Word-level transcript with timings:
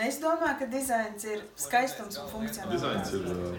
Es 0.00 0.16
domāju, 0.22 0.54
ka 0.60 0.66
dizains 0.72 1.24
ir 1.28 1.40
skaistums 1.60 2.16
un 2.22 2.28
funkcionalitāte. 2.30 2.72
Dizains 2.72 3.12
ir 3.12 3.24
uh, 3.28 3.56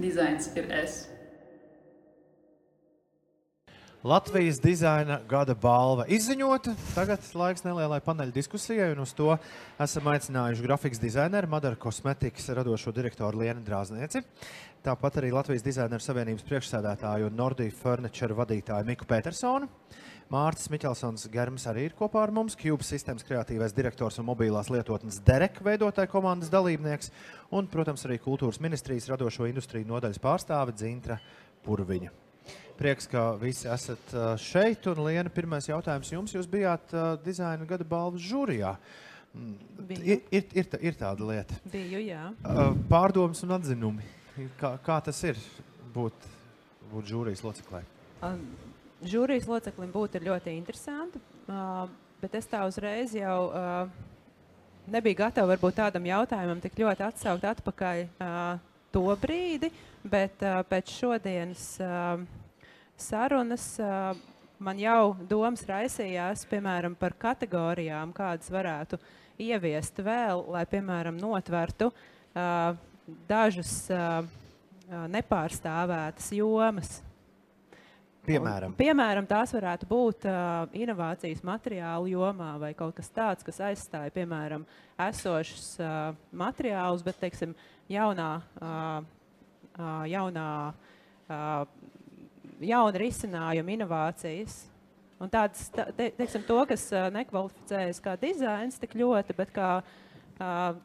Dizains 0.00 0.50
ir 0.54 0.70
es. 0.82 1.09
Latvijas 4.04 4.56
dizaina 4.64 5.18
gada 5.28 5.52
balva 5.52 6.06
izziņota. 6.08 6.72
Tagad 6.94 7.24
laiks 7.36 7.66
nelielai 7.66 7.98
paneļa 8.00 8.32
diskusijai, 8.32 8.94
un 8.94 9.02
uz 9.04 9.10
to 9.12 9.34
esam 9.76 10.06
aicinājuši 10.08 10.64
grafikas 10.64 11.02
dizaineru, 11.02 11.50
Madara 11.52 11.76
kosmetikas 11.76 12.48
radošo 12.56 12.94
direktoru 12.96 13.42
Lienu 13.42 13.60
Drāznieci. 13.66 14.22
Tāpat 14.80 15.18
arī 15.20 15.34
Latvijas 15.36 15.66
dizaineru 15.66 16.00
savienības 16.00 16.46
priekšsēdētāju 16.48 17.28
un 17.28 17.36
Nordija 17.36 17.74
Furniture 17.82 18.38
vadītāju 18.38 18.88
Miku 18.88 19.04
Petersonu. 19.10 19.68
Mārcis 20.32 20.72
Miķelsons 20.72 21.28
Germs 21.28 21.68
arī 21.68 21.90
ir 21.90 21.98
kopā 21.98 22.22
ar 22.24 22.32
mums, 22.32 22.56
Cube 22.56 22.86
sistēmas 22.86 23.26
kreatīvais 23.28 23.76
direktors 23.76 24.16
un 24.22 24.30
mobilās 24.30 24.72
lietotnes 24.72 25.20
Derek 25.28 25.60
veidotāja 25.66 26.08
komandas 26.08 26.48
dalībnieks, 26.54 27.12
un, 27.52 27.68
protams, 27.68 28.08
arī 28.08 28.16
kultūras 28.22 28.62
ministrijas 28.64 29.10
radošo 29.12 29.50
industriju 29.50 29.92
nodaļas 29.92 30.24
pārstāve 30.24 30.78
Dzintra 30.78 31.20
Purviņa. 31.66 32.29
Prieks, 32.80 33.04
ka 33.12 33.34
visi 33.36 33.68
esat 33.68 34.12
šeit. 34.40 34.86
Un, 34.88 35.02
Liena, 35.04 35.28
pirmais 35.28 35.66
jautājums 35.68 36.08
jums. 36.14 36.32
Jūs 36.32 36.48
bijāt 36.48 36.94
dizaina 37.20 37.66
gada 37.68 37.84
balvas 37.84 38.24
žūrijā. 38.24 38.70
Mm. 39.36 39.58
Ir, 40.00 40.22
ir, 40.32 40.46
ir, 40.62 40.70
ir 40.88 40.96
tāda 40.96 41.26
lieta. 41.28 41.58
Biju, 41.70 42.00
jā. 42.00 42.22
Pārdomas 42.88 43.44
un 43.44 43.52
atzinumi. 43.58 44.08
Kā, 44.56 44.72
kā 44.80 44.96
tas 45.04 45.20
ir 45.28 45.36
būt, 45.92 46.24
būt 46.88 47.12
žūrijas 47.12 47.44
loceklē? 47.44 47.82
Žūrijas 49.04 49.48
loceklim 49.50 49.92
būtu 49.92 50.16
ir 50.16 50.30
ļoti 50.30 50.56
interesanti, 50.56 51.20
bet 52.24 52.40
es 52.40 52.48
tā 52.48 52.64
uzreiz 52.68 53.12
jau 53.16 53.38
nebiju 54.90 55.20
gatava 55.20 55.52
varbūt 55.52 55.78
tādam 55.84 56.08
jautājumam 56.08 56.60
tik 56.64 56.80
ļoti 56.80 57.10
atsaukt 57.12 57.46
atpakaļ 57.52 58.04
to 58.90 59.06
brīdi, 59.20 59.70
bet 60.02 60.40
pēc 60.72 60.96
šodienas 60.96 61.66
sarunas 63.02 63.66
man 64.60 64.80
jau 64.80 65.14
domas 65.28 65.64
raisījās, 65.68 66.44
piemēram, 66.50 66.94
par 66.98 67.16
kategorijām, 67.18 68.12
kādas 68.16 68.52
varētu 68.52 69.00
ieviest 69.40 70.02
vēl, 70.04 70.44
lai, 70.52 70.66
piemēram, 70.68 71.16
notvertu 71.20 71.90
uh, 71.90 72.74
dažas 73.30 73.72
uh, 73.94 74.20
nepārstāvētas 75.10 76.32
jomas. 76.36 76.98
Piemēram, 78.26 78.74
Un, 78.74 78.76
piemēram, 78.76 79.24
tās 79.26 79.54
varētu 79.56 79.86
būt 79.88 80.26
uh, 80.28 80.66
inovācijas 80.76 81.40
materiālu 81.46 82.12
jomā 82.12 82.50
vai 82.60 82.74
kaut 82.76 82.92
kas 82.98 83.08
tāds, 83.16 83.46
kas 83.46 83.62
aizstāja, 83.70 84.12
piemēram, 84.12 84.66
esošus 85.00 85.70
uh, 85.80 86.12
materiālus, 86.36 87.04
bet, 87.06 87.16
teiksim, 87.22 87.56
jaunā, 87.90 88.34
uh, 88.60 89.00
uh, 89.72 90.04
jaunā, 90.10 90.50
uh, 91.32 91.64
jauna 92.60 93.00
risinājuma 93.00 93.74
inovācijas. 93.76 94.66
Un 95.20 95.28
tāds, 95.32 95.66
tā, 95.74 95.90
te, 95.96 96.08
teiksim, 96.16 96.44
to, 96.48 96.60
kas 96.68 96.86
nekvalificējas 97.12 98.00
kā 98.04 98.14
dizains 98.20 98.78
tik 98.80 98.96
ļoti, 98.96 99.36
bet 99.36 99.52
kā 99.52 99.72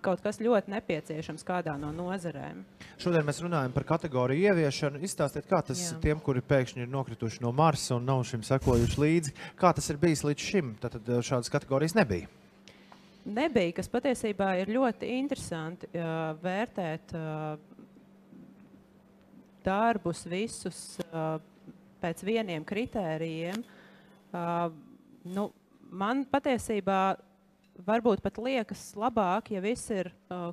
kaut 0.04 0.20
kas 0.20 0.42
ļoti 0.44 0.72
nepieciešams 0.74 1.46
kādā 1.48 1.78
no 1.80 1.88
nozarēm. 1.96 2.66
šodien 3.00 3.24
mēs 3.24 3.40
runājam 3.40 3.72
par 3.72 3.86
kategoriju 3.88 4.50
ieviešanu. 4.50 5.00
Izstāstiet, 5.08 5.48
kā 5.48 5.62
tas 5.64 5.80
Jā. 5.80 6.00
tiem, 6.04 6.20
kuri 6.20 6.44
pēkšņi 6.44 6.84
ir 6.84 6.92
nokrituši 6.92 7.40
no 7.44 7.54
Marsa 7.56 7.96
un 7.96 8.04
nav 8.04 8.26
šim 8.28 8.44
sekojuši 8.44 9.00
līdzi, 9.00 9.36
kā 9.56 9.72
tas 9.72 9.88
ir 9.90 10.02
bijis 10.02 10.26
līdz 10.28 10.50
šim. 10.50 10.76
Tad 10.84 11.00
šādas 11.24 11.52
kategorijas 11.54 11.96
nebija. 11.96 12.28
nebija, 13.26 13.72
kas 13.80 13.88
patiesībā 13.90 14.52
ir 14.60 14.76
ļoti 14.76 15.08
interesanti 15.22 15.88
uh, 15.94 16.36
vērtēt 16.44 17.16
uh, 17.16 17.56
darbus 19.64 20.26
visus 20.28 21.00
uh, 21.08 21.40
pēc 22.06 22.22
vieniem 22.26 22.66
kritērijiem. 22.68 23.64
Uh, 24.36 24.70
nu, 25.26 25.50
man 25.90 26.26
patiesībā 26.30 27.16
varbūt 27.88 28.22
pat 28.24 28.38
liekas 28.42 28.92
labāk, 29.00 29.52
ja 29.56 29.64
viss 29.64 29.90
ir 29.94 30.12
uh, 30.30 30.52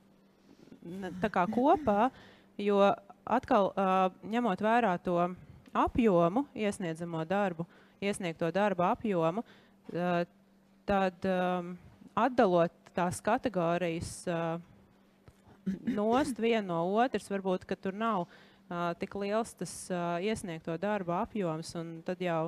tā 1.23 1.31
kā 1.33 1.45
kopā, 1.51 2.09
jo 2.61 2.81
atkal 3.23 3.73
uh, 3.73 4.09
ņemot 4.33 4.65
vērā 4.65 4.97
to 5.05 5.19
apjomu, 5.77 6.47
iesniedzamo 6.57 7.25
darbu, 7.29 7.67
iesniegto 8.03 8.51
darbu 8.55 8.87
apjomu, 8.89 9.45
uh, 9.45 10.23
tad 10.89 11.29
um, 11.29 11.75
atdalot 12.19 12.75
tās 12.97 13.21
kategorijas 13.25 14.15
uh, 14.29 14.57
nost 15.87 16.41
viena 16.43 16.73
no 16.73 16.81
otras, 16.99 17.29
varbūt 17.31 17.69
ka 17.69 17.79
tur 17.79 17.95
nav 17.97 18.25
uh, 18.25 18.41
tik 19.01 19.15
liels 19.21 19.55
tas 19.59 19.73
uh, 19.93 20.17
iesniegto 20.23 20.77
darbu 20.81 21.15
apjoms, 21.17 21.75
un 21.81 21.95
tad 22.07 22.21
jau 22.25 22.47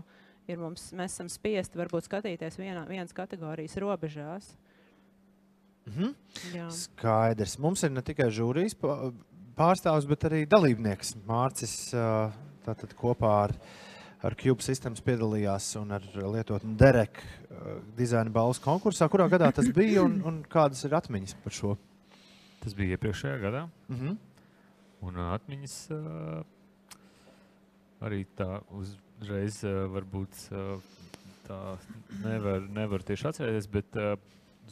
ir 0.50 0.60
mums, 0.60 0.90
mēs 0.96 1.14
esam 1.16 1.28
spiesti 1.32 1.78
varbūt 1.80 2.06
skatīties 2.08 2.58
vienā, 2.60 2.84
vienas 2.88 3.14
kategorijas 3.16 3.76
robežās. 3.80 4.50
Mhm. 5.88 6.12
Jā. 6.56 6.66
Skaidrs. 6.72 7.58
Mums 7.60 7.82
ir 7.84 7.92
ne 7.92 8.02
tikai 8.04 8.30
žūrijas 8.32 8.76
pā- 8.80 9.12
pārstāvs, 9.58 10.06
bet 10.08 10.24
arī 10.28 10.44
dalībnieks. 10.48 11.14
Mārcis 11.28 11.74
tātad 12.64 12.94
kopā 12.96 13.32
ar, 13.44 13.52
ar 14.24 14.36
Cube 14.40 14.64
Systems 14.64 15.02
piedalījās 15.04 15.66
un 15.80 15.92
ar 15.92 16.04
lietotni 16.16 16.72
Derek 16.80 17.20
ā, 17.20 17.78
dizaina 17.98 18.32
balvas 18.32 18.60
konkursā. 18.64 19.08
Kurā 19.12 19.28
gadā 19.32 19.50
tas 19.54 19.68
bija 19.76 20.06
un, 20.06 20.20
un 20.24 20.40
kādas 20.48 20.84
ir 20.88 20.96
atmiņas 20.96 21.36
par 21.44 21.52
šo? 21.52 21.74
Tas 22.64 22.72
bija 22.76 22.96
iepriekšējā 22.96 23.36
gadā. 23.44 23.66
Mhm. 23.92 24.16
Un 25.04 25.20
atmiņas 25.20 25.76
arī 28.04 28.25
tā 28.38 28.60
uzreiz 28.72 29.60
varbūt 29.65 30.38
tā 31.44 31.60
nevar, 32.25 32.65
nevar 32.72 33.04
tieši 33.04 33.28
atcerēties, 33.31 33.69
bet 33.72 33.98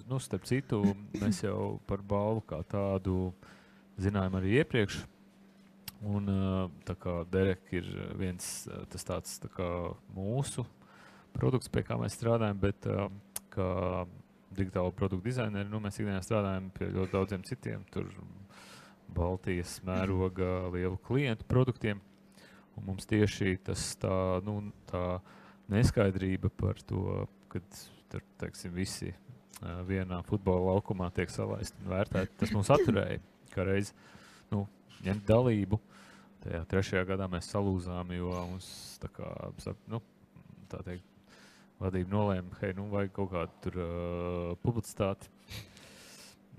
nu, 0.08 0.20
starp 0.22 0.46
citu 0.48 0.80
mēs 1.20 1.42
jau 1.44 1.78
par 1.88 2.04
balvu 2.08 2.44
kā 2.48 2.62
tādu 2.68 3.32
zinājām 4.00 4.38
arī 4.40 4.56
iepriekš. 4.62 5.02
Un, 6.02 6.26
tā 6.82 6.96
kā 6.98 7.20
Derek 7.30 7.68
ir 7.76 7.86
viens 8.18 8.46
tas 8.90 9.06
tāds 9.06 9.36
tā 9.42 9.52
kā 9.52 9.68
mūsu 10.16 10.64
produkts, 11.36 11.70
pie 11.70 11.84
kā 11.86 11.94
mēs 12.00 12.16
strādājam, 12.18 12.58
bet 12.60 12.88
kā 13.52 13.68
digitālo 14.52 14.90
produktu 14.96 15.28
dizaineri, 15.28 15.70
nu, 15.70 15.80
mēs 15.80 16.00
ikdienā 16.00 16.20
strādājam 16.24 16.72
pie 16.74 16.90
ļoti 16.92 17.14
daudziem 17.14 17.44
citiem. 17.46 17.84
Tur 17.92 18.08
Baltijas 19.14 19.78
mēroga 19.86 20.68
lielu 20.72 20.98
klientu 21.06 21.46
produktiem. 21.48 22.00
Un 22.76 22.86
mums 22.88 23.06
tieši 23.08 23.58
tas 23.66 23.92
tā, 24.00 24.40
nu, 24.46 24.58
tā 24.88 25.20
neskaidrība 25.72 26.50
par 26.56 26.80
to, 26.88 27.26
kad 27.52 27.66
tur, 28.12 28.24
teiksim, 28.40 28.72
visi 28.76 29.12
vienā 29.86 30.22
futbola 30.26 30.72
laukumā 30.72 31.10
tiek 31.14 31.30
salaisti 31.30 31.78
un 31.84 31.92
vērtēti, 31.92 32.38
tas 32.40 32.52
mums 32.54 32.70
atturēja. 32.72 33.20
Kā 33.52 33.66
reiz 33.68 33.92
nu, 34.50 34.64
ņemt 35.04 35.26
dalību. 35.28 35.78
Tajā 36.42 36.64
trešajā 36.70 37.04
gadā 37.12 37.28
mēs 37.30 37.52
salūzām, 37.52 38.10
jo 38.16 38.32
mums 38.50 38.68
tā 39.02 39.10
kā, 39.14 39.28
nu, 39.92 40.00
tā 40.72 40.80
teikt, 40.86 41.06
vadība 41.82 42.10
nolēma, 42.10 42.58
hei, 42.62 42.72
nu, 42.78 42.88
vajag 42.90 43.14
kaut 43.14 43.30
kādu 43.34 43.60
tur 43.62 43.78
uh, 43.82 44.50
publicitāti. 44.64 45.30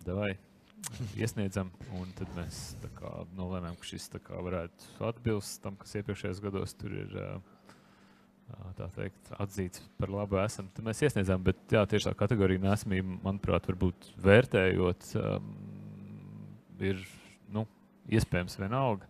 Davai, 0.03 0.33
iesniedzam, 1.17 1.71
tad 2.17 2.29
mēs 2.37 2.61
kā, 2.97 3.11
nolēmām, 3.37 3.75
ka 3.79 3.87
šis 3.87 4.09
kā, 4.17 4.37
varētu 4.37 5.07
atbilst 5.07 5.61
tam, 5.63 5.77
kas 5.79 5.95
iepriekšējos 5.99 6.41
gados 6.43 6.75
tur 6.79 6.95
ir 6.97 7.17
tā 8.77 8.87
teikt, 8.95 9.31
atzīts 9.41 9.81
par 9.97 10.11
labu 10.13 10.37
esam. 10.41 10.67
Tad 10.75 10.85
mēs 10.85 11.01
iesniedzām, 11.05 11.43
bet 11.45 11.73
jā, 11.73 11.83
tieši 11.89 12.09
tā 12.09 12.13
kategorija 12.17 12.61
nesmība, 12.63 13.17
manuprāt, 13.23 13.67
varbūt 13.71 14.11
vērtējot, 14.23 15.09
um, 15.21 15.49
ir 16.83 17.01
nu, 17.53 17.65
iespējams 18.11 18.59
vienalga. 18.59 19.09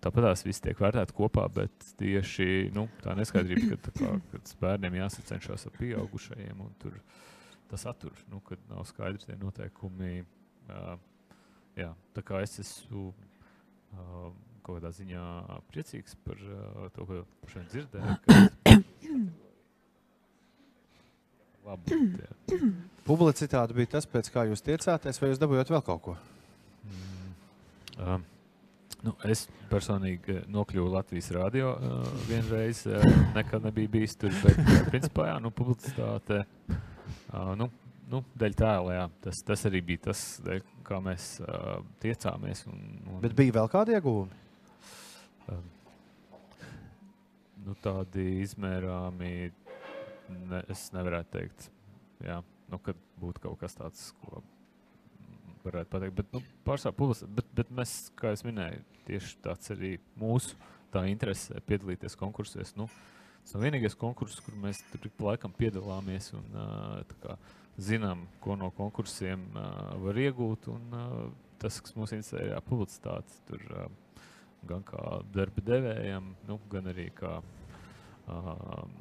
Tāpat 0.00 0.30
tās 0.30 0.44
viss 0.46 0.62
tiek 0.64 0.78
vērtēts 0.80 1.12
kopā, 1.12 1.44
bet 1.52 1.90
tieši 2.00 2.70
nu, 2.72 2.86
tā 3.04 3.12
neskaidrība, 3.18 3.76
ka 3.76 3.90
tā 3.90 3.94
kā, 3.98 4.42
bērniem 4.62 4.96
jāsacenšas 5.02 5.68
ar 5.68 5.74
pieaugušajiem, 5.76 6.62
un 6.64 6.72
tur 6.80 6.96
tas 7.70 7.84
attur, 7.86 8.16
nu, 8.32 8.40
kad 8.46 8.62
nav 8.70 8.86
skaidri 8.88 9.28
tie 9.28 9.36
noteikumi. 9.38 10.22
Uh, 10.70 10.94
jā, 11.80 11.90
tā 12.16 12.22
kā 12.26 12.40
es 12.44 12.58
esmu 12.62 13.08
uh, 13.10 14.30
kaut 14.62 14.76
kādā 14.78 14.90
ziņā 14.94 15.22
priecīgs 15.72 16.14
par 16.26 16.38
uh, 16.46 16.88
to, 16.94 17.06
ko 17.08 17.22
šodien 17.50 17.70
dzirdēju. 17.74 18.18
ka- 18.24 18.80
Labi, 21.66 22.00
Publicitāte 23.04 23.74
bija 23.76 23.90
tas, 23.96 24.06
pēc 24.08 24.30
kā 24.32 24.46
jūs 24.48 24.62
tiecāties, 24.64 25.18
vai 25.20 25.28
jūs 25.32 25.40
dabūjāt 25.42 25.72
vēl 25.74 25.82
kaut 25.86 26.02
ko? 26.08 26.18
Mm. 26.84 27.32
Um, 28.00 28.28
Nu, 29.00 29.14
es 29.24 29.46
personīgi 29.70 30.42
nokļuvu 30.52 30.90
Latvijas 30.92 31.30
radio 31.32 31.70
uh, 31.72 32.08
vienreiz, 32.28 32.82
uh, 32.84 33.00
nekad 33.32 33.64
nebiju 33.64 33.88
bijis 33.94 34.12
tur. 34.20 34.34
Bet, 34.42 34.58
uh, 34.60 34.82
principā, 34.92 35.24
jā, 35.30 35.38
nu, 35.40 35.48
publicitāte, 35.56 36.42
uh, 36.68 37.54
nu, 37.56 37.70
nu, 38.10 38.22
dēļ 38.40 38.56
tēla, 38.58 38.94
jā, 38.96 39.08
tas, 39.26 39.42
tas 39.46 39.66
arī 39.68 39.82
bija 39.92 40.06
tas, 40.10 40.22
dēļ, 40.46 40.62
kā 40.86 41.00
mēs 41.04 41.32
uh, 41.44 41.80
tiecāmies. 42.02 42.64
Un, 42.70 42.80
un, 43.06 43.18
Bet 43.24 43.36
bija 43.38 43.56
vēl 43.60 43.70
kādi 43.72 43.96
ieguvumi? 43.96 44.40
um, 45.50 45.68
nu, 47.66 47.76
tādi 47.84 48.26
izmērāmi, 48.44 49.34
ne, 50.50 50.62
es 50.72 50.88
nevarētu 50.94 51.36
teikt, 51.36 51.68
jā, 52.24 52.40
nu, 52.70 52.80
kad 52.82 52.98
būtu 53.20 53.44
kaut 53.46 53.60
kas 53.62 53.76
tāds, 53.78 54.10
ko 54.22 54.42
varētu 55.64 55.92
pateikt. 55.92 56.16
Bet, 56.20 56.34
nu, 56.34 56.42
pārsvarā 56.66 56.96
publis, 56.96 57.22
bet, 57.36 57.48
bet 57.56 57.72
mēs, 57.74 57.94
kā 58.18 58.34
jau 58.34 58.48
minēju, 58.48 58.84
tieši 59.08 59.38
tāds 59.44 59.72
arī 59.74 59.96
mūsu 60.20 60.58
tā 60.94 61.04
interese 61.10 61.60
piedalīties 61.68 62.16
konkursos. 62.18 62.74
Nu, 62.78 62.88
tas 63.42 63.54
nav 63.54 63.66
vienīgais 63.66 63.96
konkurss, 63.98 64.40
kur 64.44 64.56
mēs 64.60 64.82
tur 64.92 65.10
laikam 65.26 65.52
piedalāmies 65.56 66.32
un 66.38 66.46
uh, 66.56 67.36
zinām, 67.80 68.26
ko 68.44 68.56
no 68.58 68.70
konkursiem 68.76 69.42
uh, 69.54 69.66
var 70.04 70.20
iegūt. 70.20 70.68
Un, 70.72 70.86
uh, 70.94 71.50
tas, 71.60 71.80
kas 71.84 71.96
mums 71.96 72.14
interesē, 72.16 72.44
ir 72.44 72.54
jā, 72.54 72.60
publicitāte. 72.66 73.40
Tur, 73.48 73.64
uh, 73.74 74.24
gan 74.68 74.84
kā 74.86 75.04
darba 75.32 75.64
devējiem, 75.64 76.32
nu, 76.48 76.58
gan 76.72 76.90
arī 76.92 77.08
kā 77.16 77.38
uh, 77.40 78.50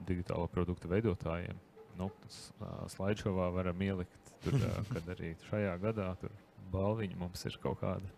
digitālo 0.07 0.47
produktu 0.51 0.91
veidotājiem. 0.91 1.59
Nu, 1.99 2.11
tas 2.23 2.41
uh, 2.59 2.85
slidešovā 2.95 3.49
varam 3.55 3.81
ielikt, 3.83 4.35
tur, 4.45 4.55
uh, 4.61 4.79
kad 4.93 5.15
arī 5.15 5.33
šajā 5.49 5.75
gadā 5.83 6.13
tur 6.21 6.35
balviņa 6.71 7.19
mums 7.19 7.43
ir 7.49 7.59
kaut 7.63 7.81
kāda. 7.83 8.15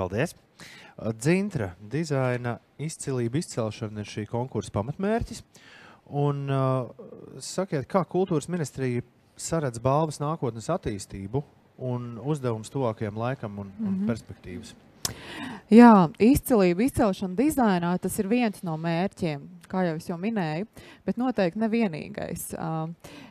Paldies! 0.00 0.32
Dzintra 1.20 1.74
dizaina 1.92 2.54
izcilība, 2.80 3.40
izcelšana 3.40 4.00
ir 4.00 4.08
šī 4.08 4.22
konkursa 4.30 4.72
pamatmērķis. 4.72 5.42
Un, 6.10 6.48
uh, 6.50 6.90
sakiet, 7.38 7.86
kā 7.86 8.02
kultūras 8.04 8.48
ministrija 8.50 9.02
saredz 9.40 9.78
balvas 9.78 10.18
nākotnes 10.20 10.66
attīstību 10.74 11.42
un 11.78 12.16
uzdevums 12.28 12.70
tuvākajam 12.72 13.16
laikam 13.16 13.58
un, 13.62 13.70
un 13.80 13.92
Mhm. 13.94 14.06
perspektīvas? 14.10 14.74
Jā, 15.70 16.10
izcilība, 16.18 16.84
izcelšana 16.84 17.34
dizainā 17.34 17.98
tas 17.98 18.18
ir 18.18 18.28
viens 18.28 18.62
no 18.62 18.76
mērķiem, 18.76 19.40
kā 19.66 19.86
jau 19.86 19.94
es 19.96 20.06
jau 20.06 20.18
minēju, 20.20 20.66
bet 21.06 21.16
noteikti 21.16 21.58
nevienīgais. 21.58 22.54
Uh, 22.58 22.90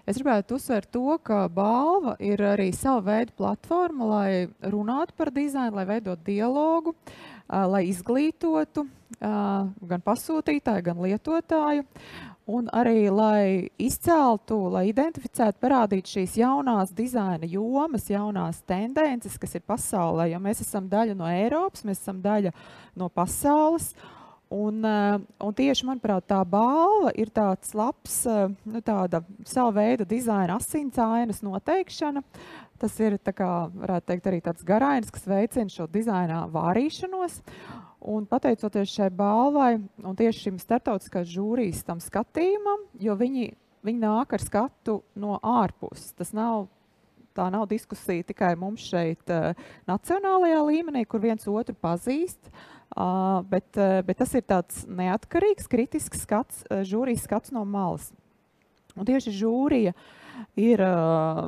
Es 0.10 0.18
gribētu 0.18 0.56
uzsvērt 0.58 0.90
to, 0.92 1.20
ka 1.22 1.48
balva 1.54 2.16
ir 2.20 2.42
arī 2.42 2.72
sava 2.74 3.02
veida 3.12 3.32
platforma, 3.38 4.06
lai 4.10 4.48
runātu 4.64 5.14
par 5.16 5.30
dizainu, 5.30 5.76
lai 5.76 5.86
veidotu 5.86 6.24
dialogu, 6.26 6.96
uh, 6.96 7.68
lai 7.70 7.84
izglītotu 7.92 8.88
gan 9.20 10.02
pasūtītāju, 10.06 10.84
gan 10.84 10.98
lietotāju. 10.98 11.84
Un 12.50 12.70
arī, 12.74 13.12
lai 13.14 13.70
izceltu, 13.78 14.56
lai 14.74 14.88
identificētu, 14.90 15.60
parādītu 15.62 16.16
šīs 16.16 16.38
jaunās 16.40 16.90
dizaina 16.98 17.46
jomas, 17.46 18.08
jaunās 18.10 18.64
tendences, 18.66 19.36
kas 19.38 19.54
ir 19.60 19.62
pasaulē. 19.70 20.32
Jo 20.32 20.40
mēs 20.42 20.64
esam 20.66 20.88
daļa 20.90 21.14
no 21.20 21.28
Eiropas, 21.30 21.86
mēs 21.86 22.02
esam 22.02 22.24
daļa 22.24 22.54
no 22.98 23.12
pasaules. 23.14 23.92
Un, 24.50 24.82
eh, 24.82 25.20
un 25.46 25.54
tieši 25.54 25.86
manuprāt, 25.86 26.26
tā 26.26 26.40
balva 26.42 27.12
ir 27.14 27.30
tāds 27.30 27.76
labs, 27.78 28.24
eh, 28.26 28.48
nu, 28.66 28.80
tāda 28.82 29.22
sava 29.46 29.76
veida 29.76 30.08
dizaina 30.10 30.56
asinsainas 30.58 31.44
noteikšana. 31.46 32.24
Tas 32.82 32.96
ir, 33.00 33.20
kā, 33.20 33.70
varētu 33.70 34.08
teikt, 34.10 34.26
arī 34.26 34.40
tāds 34.42 34.66
garainis, 34.66 35.12
kas 35.14 35.28
veicina 35.30 35.70
šo 35.70 35.86
dizaina 35.86 36.48
vārīšanos. 36.50 37.44
Un 38.10 38.26
pateicoties 38.26 38.90
šai 38.90 39.12
balvai 39.12 39.84
un 40.02 40.16
tieši 40.16 40.48
šim 40.48 40.58
starptautiskās 40.58 41.30
žūrijas 41.30 41.84
tam 41.86 42.00
skatījumam, 42.00 42.88
jo 42.98 43.14
viņi, 43.20 43.54
viņi 43.86 44.02
nāk 44.02 44.34
ar 44.34 44.40
skatu 44.40 45.04
no 45.14 45.38
ārpuses. 45.44 46.16
Tas 46.16 46.34
nav, 46.34 46.70
tā 47.36 47.52
nav 47.52 47.68
diskusija 47.68 48.24
tikai 48.24 48.56
mums 48.58 48.88
šeit, 48.88 49.28
uh, 49.30 49.54
nacionālajā 49.86 50.64
līmenī, 50.64 51.06
kur 51.06 51.20
viens 51.20 51.44
otru 51.52 51.76
pazīst, 51.76 52.40
uh, 52.48 52.79
bet, 53.50 53.70
uh, 53.78 54.00
bet 54.06 54.18
tas 54.22 54.34
ir 54.38 54.46
tāds 54.48 54.84
neatkarīgs, 54.90 55.70
kritisks 55.70 56.26
skats, 56.26 56.64
uh, 56.70 56.82
žūrijas 56.88 57.28
skats 57.28 57.54
no 57.56 57.66
malas. 57.68 58.10
Un 58.98 59.06
tieši 59.08 59.34
žūrija 59.38 59.94
ir, 60.60 60.82
uh, 60.82 61.46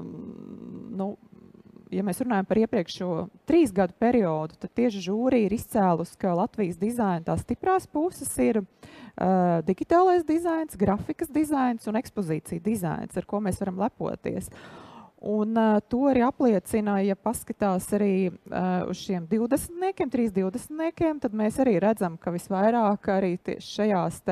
nu, 0.95 1.15
ja 1.91 2.05
mēs 2.05 2.21
runājam 2.23 2.47
par 2.47 2.61
iepriekšējo 2.61 3.25
trīs 3.49 3.73
gadu 3.75 3.95
periodu, 3.99 4.59
tad 4.61 4.73
tieši 4.77 5.03
žūrija 5.07 5.49
ir 5.49 5.57
izcēlusi, 5.57 6.15
ka 6.21 6.35
Latvijas 6.37 6.79
dizaina 6.81 7.25
tās 7.27 7.43
stiprās 7.45 7.89
puses 7.91 8.31
ir 8.43 8.61
uh, 8.61 9.59
digitālais 9.67 10.23
dizains, 10.27 10.77
grafikas 10.79 11.33
dizains 11.33 11.89
un 11.89 11.99
ekspozīcija 11.99 12.63
dizains, 12.63 13.17
ar 13.17 13.27
ko 13.27 13.41
mēs 13.43 13.59
varam 13.63 13.81
lepoties. 13.81 14.51
Un, 15.21 15.53
uh, 15.53 15.77
to 15.85 16.07
arī 16.09 16.23
apliecina, 16.25 16.95
ja 17.05 17.13
paskatās 17.13 17.91
arī 17.93 18.31
uh, 18.31 18.89
uz 18.89 19.03
šiem 19.03 19.27
20, 19.29 20.07
320, 20.09 21.19
tad 21.21 21.35
mēs 21.37 21.59
arī 21.61 21.75
redzam, 21.83 22.17
ka 22.17 22.33
visvairāk 22.33 23.11
arī 23.13 23.35
šajās 23.61 24.23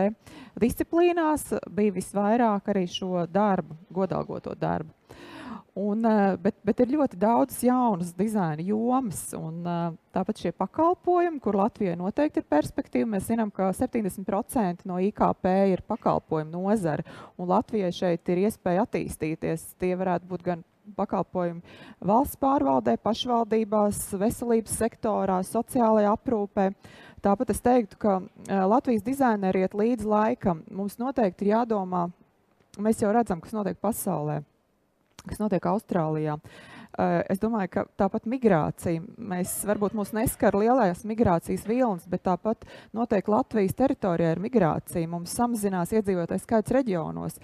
disciplīnās 0.58 1.52
bija 1.70 1.94
visvairāk 1.94 2.74
arī 2.74 2.88
šo 2.90 3.28
darbu, 3.30 3.78
godalgoto 3.94 4.58
darbu. 4.58 4.96
Un, 5.80 6.06
eh, 6.06 6.36
bet, 6.42 6.58
bet 6.66 6.82
ir 6.84 6.90
ļoti 6.92 7.18
daudz 7.20 7.62
jaunas 7.64 8.10
dizaina 8.18 8.64
jomas, 8.66 9.22
un 9.38 9.62
eh, 9.64 9.94
tāpat 10.16 10.42
šie 10.42 10.52
pakalpojumi, 10.58 11.40
kur 11.44 11.56
Latvijai 11.56 11.96
noteikti 12.00 12.42
ir 12.42 12.48
perspektīva. 12.52 13.08
Mēs 13.14 13.30
zinām, 13.30 13.52
ka 13.54 13.70
70% 13.78 14.84
no 14.90 14.98
IKP 15.00 15.48
ir 15.72 15.86
pakalpojumu 15.88 16.52
nozare, 16.58 17.06
un 17.38 17.52
Latvijai 17.54 17.94
šeit 17.96 18.34
ir 18.34 18.44
iespēja 18.48 18.84
attīstīties. 18.88 19.70
Tie 19.80 19.94
varētu 20.00 20.28
būt 20.32 20.44
gan 20.50 20.66
pakalpojumi 20.98 21.62
valsts 22.06 22.40
pārvaldē, 22.42 22.96
pašvaldībās, 23.04 24.02
veselības 24.20 24.78
sektorā, 24.82 25.40
sociālajā 25.46 26.14
aprūpē. 26.16 26.70
Tāpat 27.24 27.52
es 27.52 27.62
teiktu, 27.66 28.00
ka 28.00 28.20
eh, 28.22 28.64
Latvijas 28.64 29.04
dizaineri 29.04 29.66
iet 29.66 29.76
līdz 29.76 30.08
laikam. 30.08 30.64
Mums 30.72 31.00
noteikti 31.02 31.48
ir 31.48 31.56
jādomā, 31.58 32.08
mēs 32.80 33.04
jau 33.04 33.12
redzam, 33.16 33.44
kas 33.44 33.56
notiek 33.58 33.80
pasaulē 33.82 34.42
kas 35.30 35.38
notiek 35.42 35.66
Austrālijā. 35.68 36.38
Uh, 36.40 36.79
es 37.30 37.42
domāju, 37.42 37.72
ka 37.74 37.84
tāpat 38.00 38.26
migrācija, 38.30 39.04
mēs 39.18 39.54
varbūt 39.70 39.96
mūs 39.98 40.14
neskar 40.18 40.58
lielās 40.60 41.06
migrācijas 41.08 41.68
vilnas, 41.70 42.08
bet 42.10 42.26
tāpat 42.28 42.66
notiek 42.96 43.30
Latvijas 43.32 43.78
teritorijā 43.80 44.34
ir 44.36 44.44
migrācija. 44.44 45.10
Mums 45.10 45.36
samazinās 45.38 45.94
iedzīvotājs 45.96 46.46
skaits 46.48 46.76
reģionos, 46.76 47.40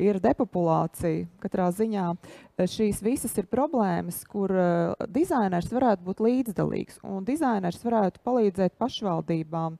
ir 0.00 0.20
depopulācija. 0.22 1.26
Katrā 1.42 1.70
ziņā 1.74 2.06
uh, 2.12 2.38
šīs 2.68 3.00
visas 3.04 3.36
ir 3.40 3.48
problēmas, 3.50 4.22
kur 4.28 4.52
uh, 4.52 5.08
dizainers 5.08 5.70
varētu 5.72 6.06
būt 6.06 6.22
līdzdalīgs 6.24 7.00
un 7.08 7.24
dizainers 7.24 7.80
varētu 7.84 8.22
palīdzēt 8.26 8.76
pašvaldībām 8.80 9.78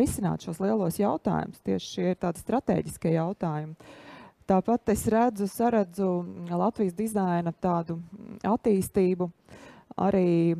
risināt 0.00 0.46
šos 0.46 0.62
lielos 0.64 0.96
jautājumus. 1.00 1.60
Tieši 1.66 1.88
šie 1.92 2.12
ir 2.14 2.20
tādi 2.22 2.40
strateģiskie 2.40 3.12
jautājumi. 3.18 3.76
Tāpat 4.48 4.94
es 4.94 5.02
redzu, 5.12 5.44
saredzu 5.50 6.06
Latvijas 6.48 6.94
dizaina 6.96 7.52
tādu 7.52 7.98
attīstību 8.48 9.26
arī 9.98 10.54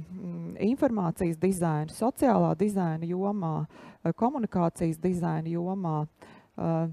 informācijas 0.66 1.38
dizaina, 1.40 1.95
sociālā 1.95 2.50
dizaina 2.59 3.09
jomā, 3.09 3.62
komunikācijas 4.18 4.99
dizaina 5.00 5.49
jomā. 5.49 6.02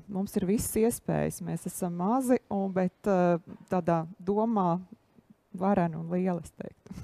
Mums 0.08 0.38
ir 0.38 0.46
visas 0.48 0.78
iespējas. 0.78 1.42
Mēs 1.44 1.66
esam 1.68 1.98
mazi, 2.00 2.38
un, 2.54 2.70
bet 2.72 3.10
tādā 3.72 4.04
domā 4.22 4.78
vareni 5.58 6.00
un 6.00 6.08
lieli, 6.14 6.46
es 6.46 6.54
teiktu. 6.56 6.96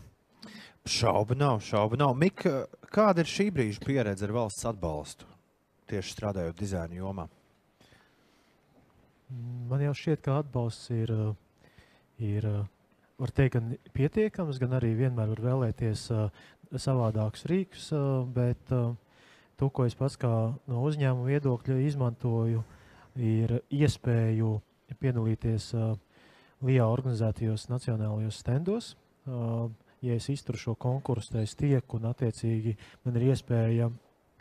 Šaubu 0.88 1.36
nav, 1.38 1.60
šaubu 1.66 2.00
nav. 2.00 2.16
Mika, 2.18 2.64
kāda 2.94 3.26
ir 3.26 3.30
šī 3.30 3.50
brīža 3.54 3.84
pieredze 3.84 4.26
ar 4.30 4.34
valsts 4.40 4.66
atbalstu 4.72 5.28
tieši 5.92 6.16
strādājot 6.16 6.58
dizaina 6.58 7.02
jomā? 7.02 7.28
Man 9.72 9.80
jau 9.86 9.94
šķiet, 9.96 10.20
ka 10.26 10.40
atbalsts 10.42 10.90
ir, 10.92 11.12
uh, 11.16 11.70
ir 12.20 12.48
uh, 12.48 12.64
var 13.22 13.32
teikt, 13.36 13.56
gan 13.56 13.70
pietiekams, 13.96 14.60
gan 14.60 14.76
arī 14.76 14.92
vienmēr 14.98 15.32
var 15.32 15.44
vēlēties 15.46 16.04
uh, 16.12 16.26
savādākus 16.72 17.46
rīkus. 17.52 17.88
Bet 18.36 18.64
to, 18.68 19.70
ko 19.70 19.86
es 19.88 19.96
pats 20.00 20.18
kā 20.20 20.32
no 20.72 20.84
uzņēmuma 20.88 21.28
viedokļa 21.28 21.78
izmantoju, 21.88 22.64
ir 23.20 23.58
iespēju 23.76 24.54
piedalīties 25.00 25.66
LIA 26.64 26.88
organizētajos 26.88 27.68
nacionālajos 27.68 28.40
stendos. 28.40 28.94
Ja 29.28 30.16
es 30.16 30.30
izturu 30.32 30.60
šo 30.60 30.78
konkursu, 30.80 31.34
tad 31.36 31.44
es 31.44 31.58
tieku 31.60 32.00
un 32.00 32.08
attiecīgi 32.08 32.78
man 33.04 33.20
ir 33.20 33.34
iespēja 33.34 33.92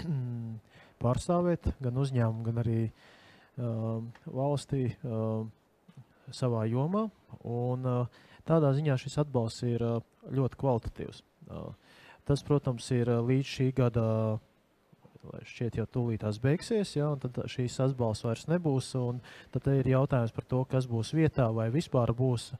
pārstāvēt 1.02 1.72
gan 1.82 1.98
uzņēmumu, 1.98 2.46
gan 2.46 2.62
arī 2.62 2.78
uh, 2.86 3.02
valstī 3.60 4.86
uh, 5.04 5.46
savā 6.34 6.66
jomā. 6.70 7.08
Un, 7.46 7.86
uh, 7.86 8.20
tādā 8.48 8.72
ziņā 8.76 8.96
šis 9.00 9.18
atbalsts 9.24 9.64
ir 9.68 9.84
uh, 9.84 9.98
ļoti 10.30 10.60
kvalitatīvs. 10.60 11.22
Uh, 11.50 11.72
tas, 12.28 12.44
protams, 12.46 12.86
ir 12.94 13.10
līdz 13.18 13.56
šī 13.56 13.72
gada. 13.76 14.06
Šķiet, 15.20 15.74
jau 15.76 15.84
tūlīt 15.84 16.22
tās 16.22 16.38
beigsies, 16.40 16.94
ja, 16.96 17.10
un 17.12 17.18
tad 17.20 17.36
šīs 17.52 17.74
atbalsts 17.84 18.24
vairs 18.24 18.46
nebūs. 18.48 18.86
Tad 19.52 19.66
ir 19.68 19.90
jautājums 19.92 20.32
par 20.32 20.46
to, 20.48 20.62
kas 20.64 20.86
būs 20.88 21.10
vietā 21.12 21.50
vai 21.52 21.66
vispār 21.74 22.14
būs. 22.16 22.54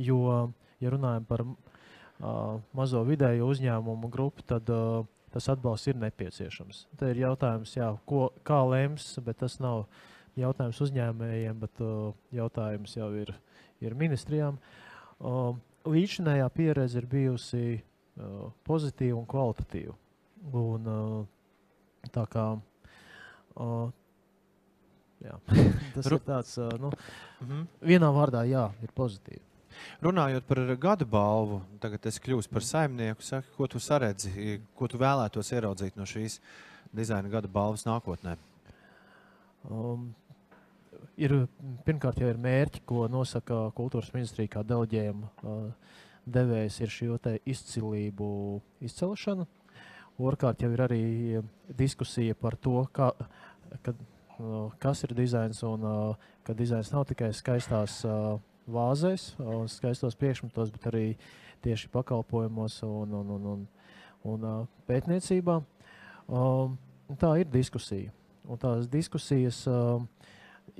Jo, 0.00 0.48
ja 0.80 0.92
runājam 0.94 1.26
par 1.28 1.44
uh, 1.44 2.56
mazo 2.72 3.02
vidēju 3.04 3.50
uzņēmumu 3.52 4.08
grupu, 4.08 4.46
tad 4.48 4.72
uh, 4.72 5.04
tas 5.36 5.50
atbalsts 5.52 5.92
ir 5.92 6.00
nepieciešams. 6.00 6.86
Te 6.96 7.12
ir 7.12 7.20
jautājums, 7.26 7.74
jā, 7.76 7.90
ko, 8.08 8.30
kā 8.48 8.62
lems, 8.64 9.10
bet 9.24 9.42
tas 9.44 9.58
nav 9.60 9.84
jautājums 10.36 10.80
uzņēmējiem, 10.86 11.60
bet 11.62 11.82
uh, 11.84 12.12
jautājums 12.34 12.96
jau 12.96 13.08
ir, 13.16 13.32
ir 13.84 13.96
ministrijām. 13.98 14.60
Uh, 15.20 15.54
Līdzinājā 15.86 16.48
pieredze 16.50 16.98
ir 16.98 17.06
bijusi 17.06 17.76
uh, 17.76 18.48
pozitīva 18.66 19.20
un 19.20 19.26
kvalitatīva. 19.30 19.94
Un, 20.58 20.88
uh, 20.90 22.08
tā 22.14 22.24
kā 22.30 22.46
jā, 25.22 25.36
tas 25.94 26.08
ir 26.10 26.18
tāds, 26.26 26.56
nu, 26.80 26.90
-hmm. 27.40 27.66
vienā 27.80 28.10
vārdā, 28.12 28.42
jā, 28.50 28.66
ir 28.82 28.92
pozitīvi. 28.94 29.42
Runājot 30.00 30.44
par 30.48 30.60
gada 30.80 31.04
balvu, 31.04 31.60
tagad 31.80 32.06
es 32.06 32.18
kļūstu 32.20 32.52
par 32.52 32.64
saimnieku. 32.64 33.22
Saki, 33.22 33.48
ko 33.56 33.66
tu 33.66 33.80
saredzi, 33.80 34.60
ko 34.74 34.88
tu 34.88 34.98
vēlētos 34.98 35.52
ieraudzīt 35.52 35.96
no 35.96 36.04
šīs 36.08 36.40
dizaina 36.92 37.28
gada 37.28 37.48
balvas 37.48 37.84
nākotnē? 37.86 38.36
Um, 39.70 40.14
ir 41.16 41.34
pirmkārt 41.86 42.20
jau 42.20 42.28
ir 42.30 42.40
mērķi, 42.40 42.82
ko 42.88 43.06
nosaka 43.10 43.66
kultūras 43.76 44.12
ministrija 44.14 44.56
kā 44.56 44.64
deleģējuma 44.66 45.30
uh, 45.42 45.94
devējs, 46.26 46.80
ir 46.82 46.92
šī 46.92 47.10
izcilību 47.46 48.28
izcelšana. 48.84 49.46
Otrkārt 50.16 50.62
jau 50.64 50.70
ir 50.72 50.80
arī 50.80 51.04
diskusija 51.76 52.34
par 52.40 52.56
to, 52.56 52.86
kā, 52.92 53.10
kad, 53.84 53.96
uh, 54.38 54.72
kas 54.80 55.04
ir 55.04 55.14
dizains 55.16 55.62
un 55.66 55.84
uh, 55.84 56.28
ka 56.46 56.54
dizains 56.56 56.92
nav 56.92 57.04
tikai 57.10 57.32
skaistās 57.34 58.00
uh, 58.06 58.36
vāzēs 58.70 59.34
un 59.42 59.68
skaistos 59.70 60.16
priekšmetos, 60.18 60.72
bet 60.74 60.88
arī 60.90 61.06
tieši 61.64 61.90
pakalpojumos 61.92 62.80
un, 62.86 63.14
un, 63.20 63.32
un, 63.36 63.48
un, 63.52 63.66
un 64.32 64.46
uh, 64.46 64.66
pētniecībā. 64.88 65.60
Um, 66.26 66.76
tā 67.20 67.36
ir 67.42 67.50
diskusija. 67.50 68.12
Un 68.46 68.60
tās 68.62 68.86
diskusijas 68.90 69.64
uh, 69.70 70.02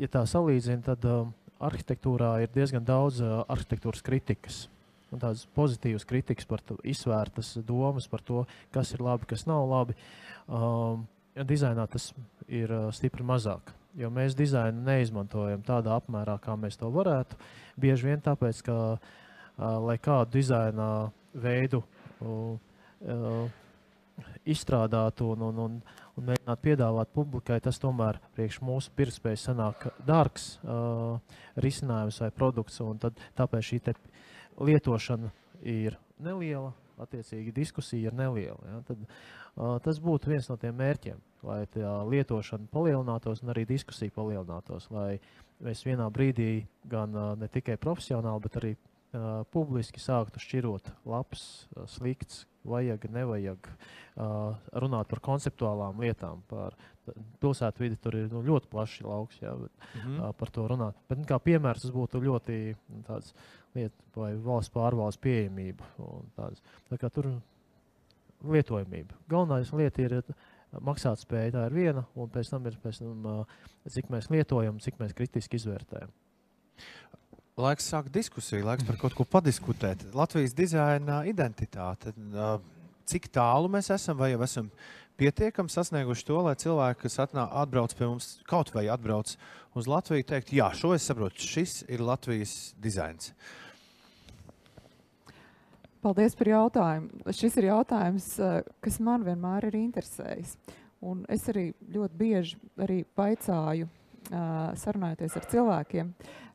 ja 0.00 0.08
tā 0.12 0.22
salīdzina, 0.28 0.82
tad 0.84 1.04
uh, 1.08 1.26
arhitektūrā 1.64 2.36
ir 2.44 2.52
diezgan 2.54 2.84
daudz 2.86 3.22
uh, 3.24 3.42
arhitektūras 3.52 4.04
kritikas. 4.06 4.66
Un 5.14 5.22
tādas 5.22 5.44
pozitīvas 5.56 6.06
kritikas 6.08 6.48
par 6.48 6.62
to, 6.66 6.76
izvērtas 6.84 7.54
domas 7.66 8.08
par 8.10 8.24
to, 8.26 8.44
kas 8.74 8.90
ir 8.96 9.04
labi, 9.06 9.28
kas 9.30 9.46
nav 9.46 9.68
labi. 9.70 9.94
Um, 10.46 11.06
dizainā 11.46 11.86
tas 11.90 12.10
ir 12.48 12.72
uh, 12.72 12.88
stipri 12.94 13.26
mazāk. 13.26 13.72
Jo 13.96 14.10
mēs 14.12 14.36
dizainu 14.36 14.82
neizmantojam 14.84 15.62
tādā 15.64 15.94
apmērā, 15.96 16.36
kā 16.42 16.56
mēs 16.60 16.76
to 16.80 16.90
varētu. 16.92 17.38
Bieži 17.80 18.10
vien 18.10 18.20
tāpēc, 18.24 18.60
ka, 18.66 18.80
uh, 18.96 19.68
lai 19.86 19.96
kādu 20.02 20.36
dizaina 20.36 20.88
veidu 21.32 21.80
uh, 21.80 22.58
uh, 23.06 23.62
izstrādātu 24.49 25.30
un, 25.35 25.42
un, 25.49 25.58
un, 25.64 25.76
un 26.16 26.28
mēģināt 26.30 26.62
piedāvāt 26.64 27.12
publikai, 27.14 27.58
tas 27.64 27.80
tomēr 27.82 28.20
priekš 28.37 28.61
mūsu 28.64 28.92
pirktspējas 28.96 29.49
sanāk 29.50 29.88
dārgs 30.06 30.56
uh, 30.62 31.18
risinājums 31.62 32.20
vai 32.25 32.30
produkts, 32.35 32.80
tad, 33.02 33.20
tāpēc 33.38 33.70
šī 33.70 33.80
lietošana 34.56 35.32
ir 35.66 35.99
neliela, 36.23 36.73
attiecīgi 37.02 37.52
diskusija 37.56 38.11
ir 38.11 38.16
neliela. 38.16 38.61
Ja? 38.70 38.80
Tad, 38.88 39.04
uh, 39.04 39.76
tas 39.85 40.00
būtu 40.02 40.32
viens 40.32 40.49
no 40.49 40.56
tiem 40.61 40.76
mērķiem, 40.78 41.20
lai 41.46 41.62
tā 41.73 41.92
lietošana 42.08 42.70
palielinātos 42.73 43.44
un 43.44 43.52
arī 43.52 43.66
diskusija 43.68 44.14
palielinātos, 44.16 44.88
lai 44.94 45.18
mēs 45.64 45.85
vienā 45.87 46.08
brīdī 46.12 46.66
gan 46.88 47.14
uh, 47.16 47.32
ne 47.38 47.50
tikai 47.52 47.76
profesionāli, 47.80 48.44
bet 48.49 48.61
arī 48.62 48.75
uh, 48.76 49.44
publiski 49.52 50.00
sāktu 50.00 50.40
šķirot 50.40 50.92
labs, 51.04 51.66
uh, 51.75 51.85
slikts, 51.90 52.46
vajag, 52.68 53.06
nevajag 53.14 53.68
uh, 53.68 54.56
runāt 54.82 55.11
par 55.11 55.23
konceptuālām 55.25 56.00
lietām. 56.02 56.42
Par 56.50 56.76
pilsētu 57.42 57.85
vidi 57.85 57.99
tur 58.02 58.16
ir 58.18 58.28
nu, 58.32 58.42
ļoti 58.46 58.70
plašs 58.73 59.04
lauks, 59.06 59.38
jā, 59.42 59.52
bet, 59.61 59.73
mm 59.94 60.00
-hmm. 60.00 60.18
uh, 60.20 60.32
par 60.38 60.50
to 60.50 60.66
runāt. 60.68 60.99
Bet, 61.08 61.18
nu, 61.18 61.25
kā 61.28 61.38
piemērs, 61.38 61.82
tas 61.82 61.94
būtu 61.94 62.23
ļoti 62.23 62.58
nu, 62.75 63.02
tāds 63.08 63.35
lieta 63.75 63.94
vai 64.16 64.35
valsts 64.35 64.75
pārvaldes 64.75 65.20
pieejamība. 65.20 65.85
Tāds, 66.37 66.62
tā 66.90 66.99
kā 66.99 67.11
tur 67.11 67.30
lietojamība. 68.44 69.14
Galvenais 69.28 69.73
lieta 69.73 70.02
ir 70.02 70.23
maksāt 70.80 71.18
spēja, 71.18 71.52
tā 71.52 71.66
ir 71.66 71.73
viena, 71.73 72.04
un 72.14 72.28
pēc 72.28 72.50
tam 72.50 72.66
ir 72.66 72.78
pēc 72.82 72.99
tam, 72.99 73.26
uh, 73.26 73.46
cik 73.88 74.11
mēs 74.11 74.30
lietojam, 74.30 74.78
cik 74.78 74.99
mēs 74.99 75.14
kritiski 75.14 75.56
izvērtējam. 75.56 76.11
Laiks 77.56 77.86
sākt 77.88 78.12
diskusiju, 78.12 78.66
laiks 78.68 78.84
par 78.84 78.98
kaut 79.00 79.14
ko 79.16 79.25
padiskutēt. 79.32 80.02
Latvijas 80.12 80.52
dizaina 80.52 81.22
identitāte. 81.25 82.12
Cik 83.08 83.30
tālu 83.32 83.70
mēs 83.72 83.88
esam, 83.94 84.18
vai 84.20 84.28
jau 84.34 84.42
esam 84.44 84.68
pietiekami 85.16 85.72
sasnieguši 85.72 86.26
to, 86.28 86.36
lai 86.44 86.52
cilvēki, 86.60 87.00
kas 87.06 87.16
atnā, 87.25 87.46
atbrauc 87.62 87.96
pie 87.96 88.10
mums, 88.10 88.28
kaut 88.44 88.75
vai 88.76 88.84
atbrauc 88.92 89.32
uz 89.72 89.88
Latviju, 89.88 90.28
teikt, 90.28 90.52
jā, 90.52 90.68
šo 90.76 90.92
es 90.98 91.08
saprotu, 91.08 91.48
šis 91.48 91.78
ir 91.88 92.04
Latvijas 92.04 92.75
dizains. 92.76 93.32
Paldies 96.04 96.36
par 96.36 96.52
jautājumu. 96.52 97.25
Šis 97.40 97.56
ir 97.56 97.72
jautājums, 97.72 98.34
kas 98.84 99.00
man 99.00 99.25
vienmēr 99.25 99.70
ir 99.70 99.80
interesējis. 99.80 100.58
Un 101.08 101.25
es 101.32 101.48
arī 101.48 101.70
ļoti 101.88 102.20
bieži 102.20 102.60
arī 102.84 103.06
vaicāju, 103.16 103.88
sarunājoties 104.26 105.36
ar 105.38 105.44
cilvēkiem, 105.46 106.08
uh, 106.10 106.45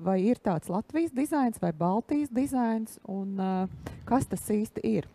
vai 0.00 0.16
ir 0.24 0.40
tāds 0.40 0.70
Latvijas 0.72 1.12
dizains 1.12 1.60
vai 1.60 1.72
Baltijas 1.76 2.32
dizains, 2.32 2.98
un 3.08 3.36
kas 4.08 4.28
tas 4.30 4.48
īsti 4.50 4.84
ir. 4.88 5.08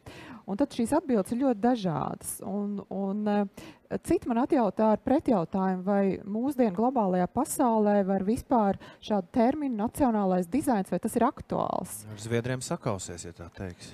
Un 0.46 0.60
tad 0.60 0.76
šīs 0.78 0.92
atbildes 0.94 1.34
ir 1.34 1.42
ļoti 1.42 1.62
dažādas. 1.64 2.36
Un, 2.46 2.78
un, 2.94 3.26
Citi 4.04 4.28
man 4.28 4.40
atjautā 4.42 4.88
ar 4.96 5.02
pretjautājumu, 5.06 5.84
vai 5.86 6.18
mūsdienu 6.26 6.74
globālajā 6.76 7.28
pasaulē 7.32 8.00
var 8.08 8.26
vispār 8.26 8.80
šādu 9.04 9.30
terminu 9.36 9.78
nacionālais 9.78 10.50
dizains, 10.52 10.90
vai 10.92 11.00
tas 11.04 11.16
ir 11.16 11.26
aktuāls? 11.28 12.00
Ar 12.10 12.24
zviedriem 12.24 12.64
sakausies, 12.66 13.28
ja 13.28 13.36
tā 13.38 13.48
teiks. 13.56 13.92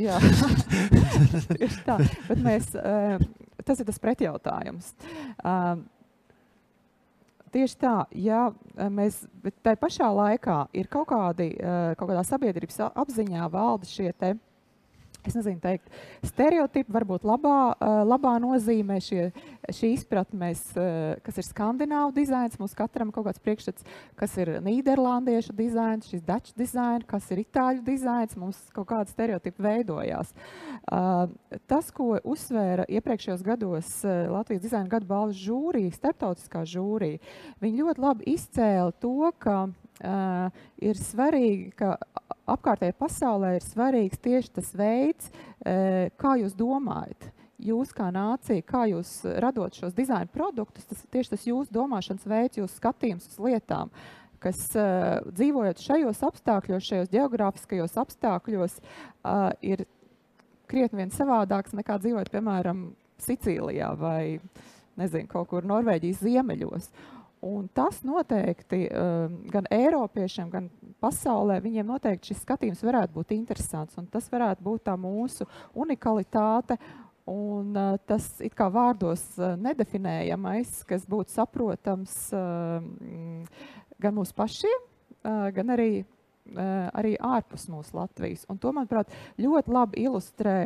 Jā, 0.00 0.16
tieši 1.52 1.82
tā. 1.84 1.98
Bet 2.30 2.42
mēs, 2.42 2.72
tas 3.60 3.82
ir 3.82 3.90
tas 3.90 4.00
pretjautājums. 4.02 4.94
Tieši 7.56 7.76
tā, 7.80 7.94
ja 8.20 8.50
eh, 8.52 8.88
mēs, 8.92 9.22
tai 9.64 9.72
pašā 9.80 10.10
laikā 10.12 10.58
ir 10.76 10.90
kaut, 10.92 11.08
kādi, 11.08 11.54
eh, 11.56 11.94
kaut 11.96 12.10
kādā 12.10 12.24
sabiedrības 12.28 12.82
apziņā 12.90 13.46
valda 13.52 13.88
šie 13.88 14.10
te 14.12 14.34
es 15.30 15.36
nezinu, 15.38 15.60
teikt, 15.62 15.90
stereotipi 16.26 16.92
varbūt 16.92 17.26
labā, 17.26 17.58
labā 18.06 18.34
nozīmē 18.42 18.98
šie, 19.02 19.28
šī 19.74 19.92
izpratne, 19.96 20.38
mēs, 20.40 20.62
kas 21.26 21.40
ir 21.40 21.46
skandināvu 21.46 22.14
dizains, 22.16 22.58
mums 22.60 22.76
katram 22.78 23.12
kaut 23.14 23.28
kāds 23.28 23.42
priekšstats, 23.42 23.86
kas 24.18 24.36
ir 24.42 24.56
nīderlandiešu 24.64 25.54
dizains, 25.56 26.08
šis 26.10 26.24
daču 26.26 26.54
dizains, 26.58 27.06
kas 27.08 27.30
ir 27.34 27.42
itāļu 27.44 27.84
dizains, 27.86 28.36
mums 28.38 28.60
kaut 28.76 28.88
kāda 28.92 29.10
stereotipa 29.10 29.66
veidojās. 29.68 30.32
Tas, 31.66 31.90
ko 31.94 32.14
uzsvēra 32.22 32.86
iepriekšējos 32.98 33.46
gados 33.46 33.96
Latvijas 34.04 34.64
dizaina 34.66 34.90
gadu 34.92 35.08
balvas 35.10 35.40
žūrija, 35.40 35.94
starptautiskā 35.96 36.66
žūrija, 36.68 37.22
viņi 37.62 37.82
ļoti 37.82 38.06
labi 38.06 38.30
izcēla 38.36 38.94
to, 39.02 39.32
ka 39.42 39.66
uh, 40.04 40.50
ir 40.82 40.98
svarīgi, 40.98 41.70
ka 41.78 41.94
apkārtējai 42.50 42.96
pasaulē 42.98 43.56
ir 43.56 43.64
svarīgs 43.64 44.20
tieši 44.22 44.52
tas 44.58 44.70
veids, 44.76 45.30
uh, 45.30 46.06
kā 46.20 46.36
jūs 46.42 46.56
domājat. 46.58 47.30
Jūs 47.66 47.94
kā 47.96 48.10
nācija, 48.12 48.60
kā 48.68 48.82
jūs 48.90 49.22
radot 49.40 49.72
šos 49.78 49.94
dizaina 49.96 50.28
produktus, 50.28 50.84
tas 50.84 51.00
ir 51.00 51.08
tieši 51.14 51.32
tas 51.32 51.46
jūsu 51.48 51.72
domāšanas 51.72 52.26
veids, 52.28 52.58
jūsu 52.60 52.76
skatījums 52.76 53.30
uz 53.30 53.38
lietām, 53.40 53.92
kas 54.44 54.60
uh, 54.76 55.24
dzīvojot 55.32 55.80
šajos 55.80 56.20
apstākļos, 56.28 56.84
šajos 56.90 57.12
geogrāfiskajos 57.14 57.96
apstākļos, 58.04 58.78
uh, 59.24 59.48
ir 59.64 59.86
krietni 60.68 61.00
vien 61.00 61.14
savādāks 61.14 61.76
nekā 61.78 62.00
dzīvot, 62.02 62.32
piemēram, 62.34 62.88
Sicīlijā 63.24 63.94
vai 63.96 64.36
nezinu, 65.00 65.24
kaut 65.30 65.48
kur 65.48 65.64
Norvēģijas 65.64 66.18
ziemeļos. 66.20 66.90
Uh, 66.90 67.15
Un 67.46 67.68
tas 67.74 68.00
noteikti 68.06 68.86
um, 68.90 69.36
gan 69.52 69.68
Eiropiešiem, 69.70 70.48
gan 70.50 70.68
pasaulē, 71.02 71.60
viņiem 71.62 71.86
noteikti 71.86 72.32
šis 72.32 72.42
skatījums 72.42 72.82
varētu 72.86 73.14
būt 73.14 73.34
interesants. 73.36 73.98
Tas 74.10 74.26
varētu 74.32 74.64
būt 74.66 74.86
tā 74.88 74.96
mūsu 74.98 75.46
unikalitāte 75.76 76.78
un 77.30 77.76
uh, 77.76 77.94
tas 78.06 78.28
it 78.44 78.54
kā 78.58 78.68
vārdos 78.72 79.22
uh, 79.38 79.54
nedefinējamais, 79.60 80.80
kas 80.88 81.06
būtu 81.10 81.34
saprotams 81.34 82.16
uh, 82.34 82.82
gan 84.02 84.16
mūsu 84.16 84.34
pašiem, 84.36 84.84
uh, 85.22 85.48
gan 85.54 85.74
arī 85.74 85.90
arī 86.56 87.16
ārpus 87.20 87.66
mūsu 87.72 87.96
Latvijas. 87.98 88.44
Un 88.52 88.60
to, 88.62 88.72
manuprāt, 88.76 89.10
ļoti 89.40 89.72
labi 89.74 90.04
ilustrē 90.06 90.56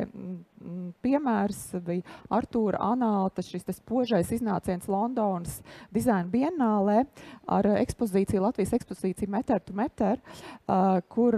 piemērs 1.00 1.60
bija 1.84 2.18
Artūra 2.36 2.80
Anālta, 2.90 3.42
šis 3.44 3.64
spožais 3.78 4.32
iznāciens 4.34 4.88
Londonas 4.90 5.60
dizaina 5.94 6.28
bienālē 6.30 7.04
ar 7.48 7.68
ekspozīciju, 7.80 8.42
Latvijas 8.44 8.74
ekspozīciju 8.76 9.32
Meter 9.32 9.62
to 9.64 9.76
Meter, 9.76 10.20
uh, 10.20 11.00
kur, 11.08 11.36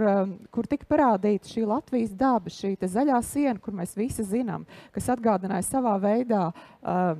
kur 0.51 0.69
tika 0.69 0.89
parādīta 0.91 1.53
šī 1.53 1.67
Latvijas 1.69 2.15
daba, 2.19 2.51
šī 2.51 2.75
zaļā 2.81 3.21
siena, 3.23 3.59
kur 3.63 3.77
mēs 3.77 3.95
visi 3.97 4.25
zinām, 4.27 4.67
kas 4.95 5.11
atgādināja 5.13 5.69
savā 5.69 5.95
veidā 6.03 6.49
uh, 6.51 7.15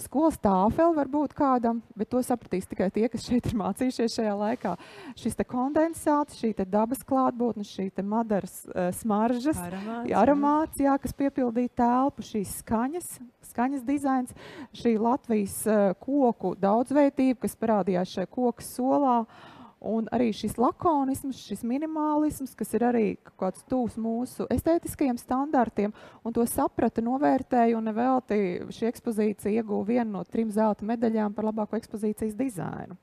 skolas 0.00 0.36
tāfeli 0.42 0.96
var 0.96 1.10
būt 1.10 1.34
kādam, 1.38 1.80
bet 1.98 2.10
to 2.10 2.20
sapratīs 2.24 2.66
tikai 2.70 2.88
tie, 2.94 3.06
kas 3.12 3.26
šeit 3.28 3.46
ir 3.50 3.56
mācījušies 3.60 4.16
šajā 4.18 4.34
laikā. 4.40 4.74
Šis 5.20 5.38
kondensāts, 5.48 6.38
šī 6.40 6.52
dabas 6.64 7.04
klātbūtne, 7.06 7.66
šī 7.68 7.90
madaras 8.02 8.62
uh, 8.66 8.90
smaržas, 8.96 9.58
Aromāts, 9.58 10.10
jā, 10.10 10.20
aromāts, 10.20 10.82
jā, 10.82 10.98
kas 10.98 11.16
piepildīja 11.16 11.74
telpu, 11.84 12.26
šīs 12.26 12.58
skaņas, 12.62 13.10
skaņas 13.50 13.86
dizains, 13.86 14.36
šī 14.74 14.96
Latvijas 14.98 15.60
uh, 15.68 15.90
koku 16.02 16.54
daudzveidība, 16.58 17.44
kas 17.46 17.58
parādījās 17.60 18.16
šajā 18.18 18.30
koku 18.34 18.66
solā. 18.66 19.18
Uh, 19.24 19.53
Un 19.84 20.06
arī 20.16 20.30
šis 20.32 20.56
lakonisms, 20.56 21.42
šis 21.44 21.64
minimālisms, 21.68 22.54
kas 22.56 22.72
ir 22.76 22.86
arī 22.88 23.04
kaut 23.20 23.36
kāds 23.42 23.66
tūs 23.68 23.98
mūsu 24.00 24.46
estētiskajiem 24.54 25.18
standartiem, 25.20 25.92
un 26.24 26.36
to 26.36 26.46
saprata, 26.48 27.04
novērtēja, 27.04 27.76
un 27.76 27.90
nevelti 27.90 28.38
šī 28.72 28.88
ekspozīcija 28.88 29.60
ieguva 29.60 29.84
vienu 29.90 30.16
no 30.16 30.24
trim 30.24 30.48
zelta 30.54 30.86
medaļām 30.88 31.36
par 31.36 31.50
labāko 31.50 31.76
ekspozīcijas 31.76 32.38
dizainu. 32.38 32.96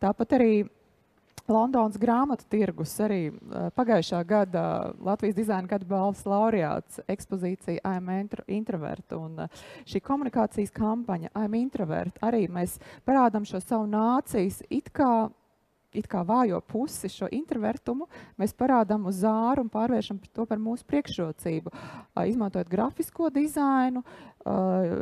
Tāpat 0.00 0.36
arī 0.36 0.52
Londonas 1.50 1.96
grāmatu 1.98 2.44
tirgus, 2.50 2.92
arī 3.02 3.30
uh, 3.30 3.70
pagājušā 3.74 4.20
gada 4.28 4.62
Latvijas 5.02 5.34
dizaina 5.34 5.66
gada 5.70 5.88
balvas 5.88 6.22
laureāts 6.28 7.00
ekspozīcija 7.10 7.82
I'm 7.82 8.10
Introvert. 8.46 9.16
Un 9.16 9.46
uh, 9.46 9.64
šī 9.88 10.02
komunikācijas 10.04 10.70
kampaņa 10.76 11.32
I'm 11.34 11.56
Introvert 11.58 12.20
arī 12.22 12.44
mēs 12.52 12.78
parādām 13.08 13.48
šo 13.48 13.62
savu 13.64 13.88
nācijas 13.90 14.62
it 14.70 14.92
kā 14.94 15.30
it 15.96 16.06
kā 16.10 16.22
vājo 16.26 16.60
pusi, 16.62 17.10
šo 17.10 17.28
introvertumu, 17.34 18.06
mēs 18.40 18.54
parādām 18.56 19.08
uz 19.10 19.22
zāru 19.24 19.64
un 19.64 19.70
pārvēršam 19.72 20.20
to 20.30 20.46
par 20.46 20.60
mūsu 20.62 20.86
priekšrocību. 20.90 21.72
Izmantojot 22.30 22.70
grafisko 22.70 23.30
dizainu, 23.34 24.04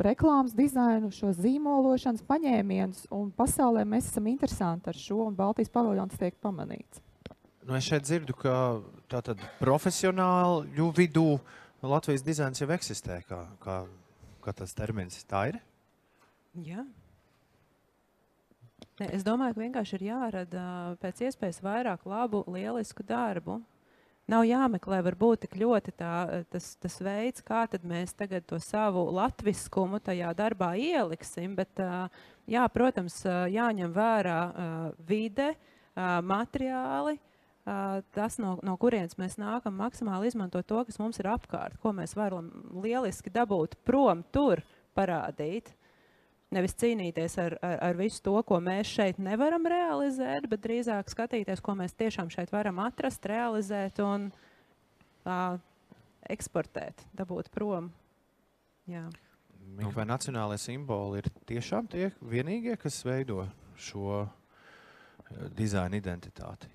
reklāmas 0.05 0.55
dizainu, 0.57 1.11
šo 1.15 1.31
zīmološanas 1.37 2.25
paņēmienus, 2.27 3.05
un 3.15 3.29
pasaulē 3.35 3.85
mēs 3.87 4.09
esam 4.11 4.27
interesanti 4.31 4.91
ar 4.91 4.97
šo, 4.97 5.21
un 5.29 5.37
Baltijas 5.37 5.71
paviljons 5.73 6.17
tiek 6.19 6.35
pamanīts. 6.43 7.03
Nu, 7.69 7.75
es 7.77 7.85
šeit 7.85 8.07
dzirdu, 8.07 8.33
ka 8.33 8.53
tātad 9.11 9.41
profesionāļu 9.59 10.87
vidū 10.97 11.35
Latvijas 11.85 12.25
dizains 12.25 12.59
jau 12.59 12.69
eksistē, 12.73 13.21
kā, 13.29 13.43
kā, 13.61 13.83
kā 14.43 14.53
tas 14.57 14.73
termins. 14.75 15.21
Tā 15.29 15.45
ir? 15.51 15.59
Jā. 16.65 16.83
Ne, 18.99 19.07
es 19.15 19.23
domāju, 19.23 19.55
ka 19.55 19.63
vienkārši 19.63 19.95
ir 19.95 20.07
jārada 20.09 20.63
pēc 20.99 21.21
iespējas 21.29 21.61
vairāk 21.63 22.01
labu, 22.09 22.43
lielisku 22.51 23.05
darbu. 23.07 23.61
Nav 24.29 24.43
jāmeklē 24.45 24.99
varbūt 25.07 25.45
tik 25.45 25.55
ļoti 25.57 25.93
tā, 25.97 26.43
tas, 26.51 26.73
tas 26.77 26.99
veids, 27.01 27.41
kā 27.41 27.63
mēs 27.81 28.11
tagad 28.13 28.45
to 28.45 28.59
savu 28.61 29.07
latviskumu 29.15 29.97
tajā 30.03 30.33
darbā 30.37 30.75
ieliksim, 30.77 31.55
bet, 31.57 31.81
jā, 32.45 32.67
protams, 32.69 33.23
jāņem 33.25 33.95
vērā 33.95 34.41
vide, 35.07 35.53
materiāli, 35.95 37.17
tas, 38.13 38.37
no, 38.37 38.59
no 38.61 38.75
kurienes 38.77 39.17
mēs 39.17 39.39
nākam, 39.41 39.79
maksimāli 39.79 40.29
izmantot 40.29 40.67
to, 40.67 40.83
kas 40.85 40.99
mums 41.01 41.23
ir 41.23 41.31
apkārt, 41.31 41.79
ko 41.81 41.95
mēs 41.95 42.13
varam 42.19 42.51
lieliski 42.83 43.33
dabūt 43.33 43.79
prom 43.87 44.21
tur 44.29 44.61
parādīt. 44.93 45.73
Nevis 46.49 46.73
cīnīties 46.81 47.35
ar, 47.43 47.55
ar, 47.61 47.75
ar 47.91 47.97
visu 47.99 48.23
to, 48.25 48.33
ko 48.47 48.57
mēs 48.63 48.89
šeit 48.89 49.19
nevaram 49.21 49.67
realizēt, 49.69 50.47
bet 50.49 50.63
drīzāk 50.63 51.11
skatīties, 51.13 51.61
ko 51.61 51.75
mēs 51.77 51.93
tiešām 51.99 52.31
šeit 52.33 52.49
varam 52.53 52.81
atrast, 52.81 53.27
realizēt 53.29 54.01
un 54.01 54.31
uh, 54.33 55.59
eksportēt, 56.25 57.05
dabūt 57.17 57.51
prom. 57.53 57.91
Jā. 58.89 59.05
Mik, 59.77 59.93
vai 59.93 60.07
nacionālajie 60.09 60.63
simboli 60.63 61.21
ir 61.21 61.29
tiešām 61.49 61.87
tie 61.91 62.09
vienīgie, 62.25 62.73
kas 62.81 62.97
veido 63.05 63.43
šo 63.77 64.23
dizaina 65.53 65.99
identitāti? 66.01 66.69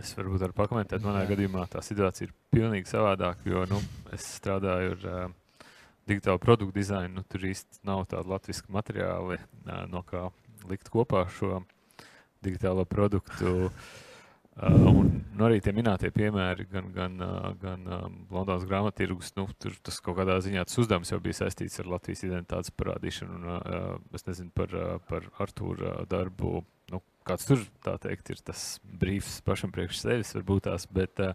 Es 0.00 0.10
varbūt 0.16 0.42
varu 0.42 0.56
pakomentēt. 0.56 1.04
Manā 1.04 1.22
gadījumā 1.28 1.68
tā 1.70 1.82
situācija 1.84 2.26
ir 2.26 2.34
pilnīgi 2.50 2.90
savādāka, 2.90 3.44
jo 3.46 3.62
nu, 3.70 3.78
es 4.16 4.26
strādāju 4.40 4.96
ar 4.96 5.04
uh, 5.10 5.34
digitālu 6.08 6.40
produktu 6.42 6.74
dizainu, 6.76 7.20
nu, 7.20 7.26
tur 7.28 7.44
īsti 7.48 7.84
nav 7.88 8.04
tāda 8.10 8.36
latviešu 8.36 8.72
materiāli, 8.74 9.38
no 9.90 10.02
kā 10.06 10.28
likt 10.68 10.90
kopā 10.92 11.24
šo 11.32 11.62
digitālo 12.44 12.84
produktu. 12.88 13.70
Un 14.54 15.08
nu, 15.34 15.40
arī 15.48 15.58
tie 15.64 15.72
minētie 15.74 16.12
piemēri, 16.14 16.68
gan, 16.70 16.92
gan, 16.94 17.16
gan 17.58 17.88
Londonas 18.30 18.66
grāmattirgus, 18.70 19.32
nu, 19.34 19.48
tur 19.58 19.74
tas 19.82 19.98
kaut 20.04 20.20
kādā 20.20 20.36
ziņā 20.44 20.62
tas 20.68 20.78
uzdevums 20.78 21.10
jau 21.10 21.18
bija 21.24 21.40
saistīts 21.40 21.80
ar 21.82 21.90
Latvijas 21.90 22.22
identitātes 22.28 22.70
parādīšanu. 22.78 23.40
Un, 23.40 24.06
es 24.14 24.28
nezinu 24.28 24.54
par, 24.54 24.76
par 25.10 25.26
Artūra 25.42 26.04
darbu, 26.10 26.62
nu, 26.94 27.02
kāds 27.26 27.50
tur 27.50 27.66
teikt 28.04 28.30
ir 28.30 28.44
tas 28.46 28.68
brīvs 28.84 29.40
pašam 29.48 29.74
priekš 29.74 30.04
sevis, 30.04 30.34
varbūt 30.38 30.68
tās, 30.68 30.86
bet 30.86 31.24
uh, 31.24 31.34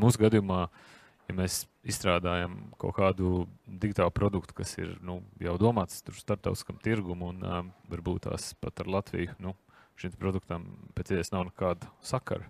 mūsu 0.00 0.24
gadījumā 0.24 0.62
uh, 0.64 0.95
ja 1.26 1.34
mēs 1.36 1.64
izstrādājam 1.86 2.56
kaut 2.80 2.96
kādu 2.98 3.46
digitālu 3.66 4.12
produktu, 4.14 4.56
kas 4.56 4.74
ir 4.78 4.96
nu, 5.04 5.20
jau 5.42 5.56
domāts 5.60 6.00
starptautiskam 6.02 6.78
tirgumam, 6.82 7.34
un 7.34 7.46
um, 7.46 7.70
varbūt 7.90 8.26
tās 8.28 8.52
pat 8.62 8.82
ar 8.82 8.90
Latviju 8.98 9.36
nu, 9.42 9.54
šim 10.00 10.16
produktam 10.20 10.66
pēc 10.96 11.12
iespējas 11.14 11.32
nav 11.34 11.48
nekāda 11.50 11.90
sakara. 12.04 12.48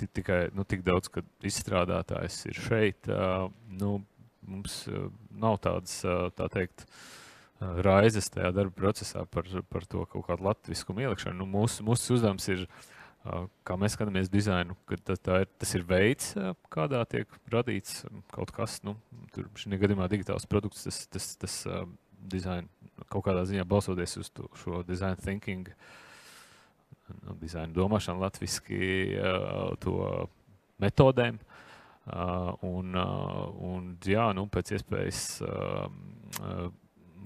Tikai 0.00 0.46
nu, 0.56 0.64
tik 0.64 0.84
daudz, 0.86 1.10
ka 1.12 1.20
izstrādātājs 1.44 2.38
ir 2.48 2.60
šeit, 2.68 3.10
uh, 3.12 3.50
nu, 3.80 3.98
mums 4.48 4.82
uh, 4.88 5.10
nav 5.30 5.60
tādas, 5.64 5.98
uh, 6.06 6.30
tā 6.36 6.48
teikt, 6.52 6.86
raizes 7.60 8.30
tajā 8.32 8.54
darba 8.56 8.72
procesā 8.72 9.26
par, 9.28 9.44
par 9.68 9.84
to 9.84 10.06
kaut 10.08 10.24
kādu 10.30 10.46
latviešu 10.46 10.94
ielikšanu. 10.96 11.42
Nu, 11.42 11.48
mūsu, 11.58 11.84
mūsu 11.84 12.14
uzdevums 12.16 12.48
ir 12.48 12.62
uh, 12.64 12.86
kā 13.66 13.76
mēs 13.80 13.96
skatāmies 13.96 14.30
dizainu, 14.32 14.76
ka 14.88 14.98
tas, 15.10 15.22
ir, 15.42 15.48
tas 15.60 15.74
ir 15.76 15.86
veids, 15.88 16.32
kādā 16.72 17.02
tiek 17.10 17.32
radīts 17.52 18.04
kaut 18.32 18.52
kas. 18.56 18.78
Nu, 18.86 18.96
tur 19.34 19.48
šajā 19.60 19.80
gadījumā 19.82 20.08
digitāls 20.12 20.48
produkts, 20.50 20.86
tas, 20.88 21.02
tas, 21.12 21.32
tas 21.40 21.56
dizaina 22.32 22.68
kaut 23.12 23.24
kādā 23.26 23.44
ziņā 23.48 23.66
balsoties 23.68 24.18
uz 24.20 24.32
to, 24.32 24.48
šo 24.62 24.82
design 24.88 25.20
thinking, 25.20 25.68
nu, 27.24 27.36
dizaina 27.40 27.72
domāšanu 27.76 28.24
latviski, 28.24 28.80
to 29.84 29.96
metodēm. 30.80 31.40
Uh, 32.10 32.54
un, 32.64 32.94
uh, 32.96 33.50
un, 33.62 33.90
jā, 34.08 34.30
nu, 34.34 34.46
pēc 34.50 34.72
iespējas 34.74 35.18
uh, 35.44 36.70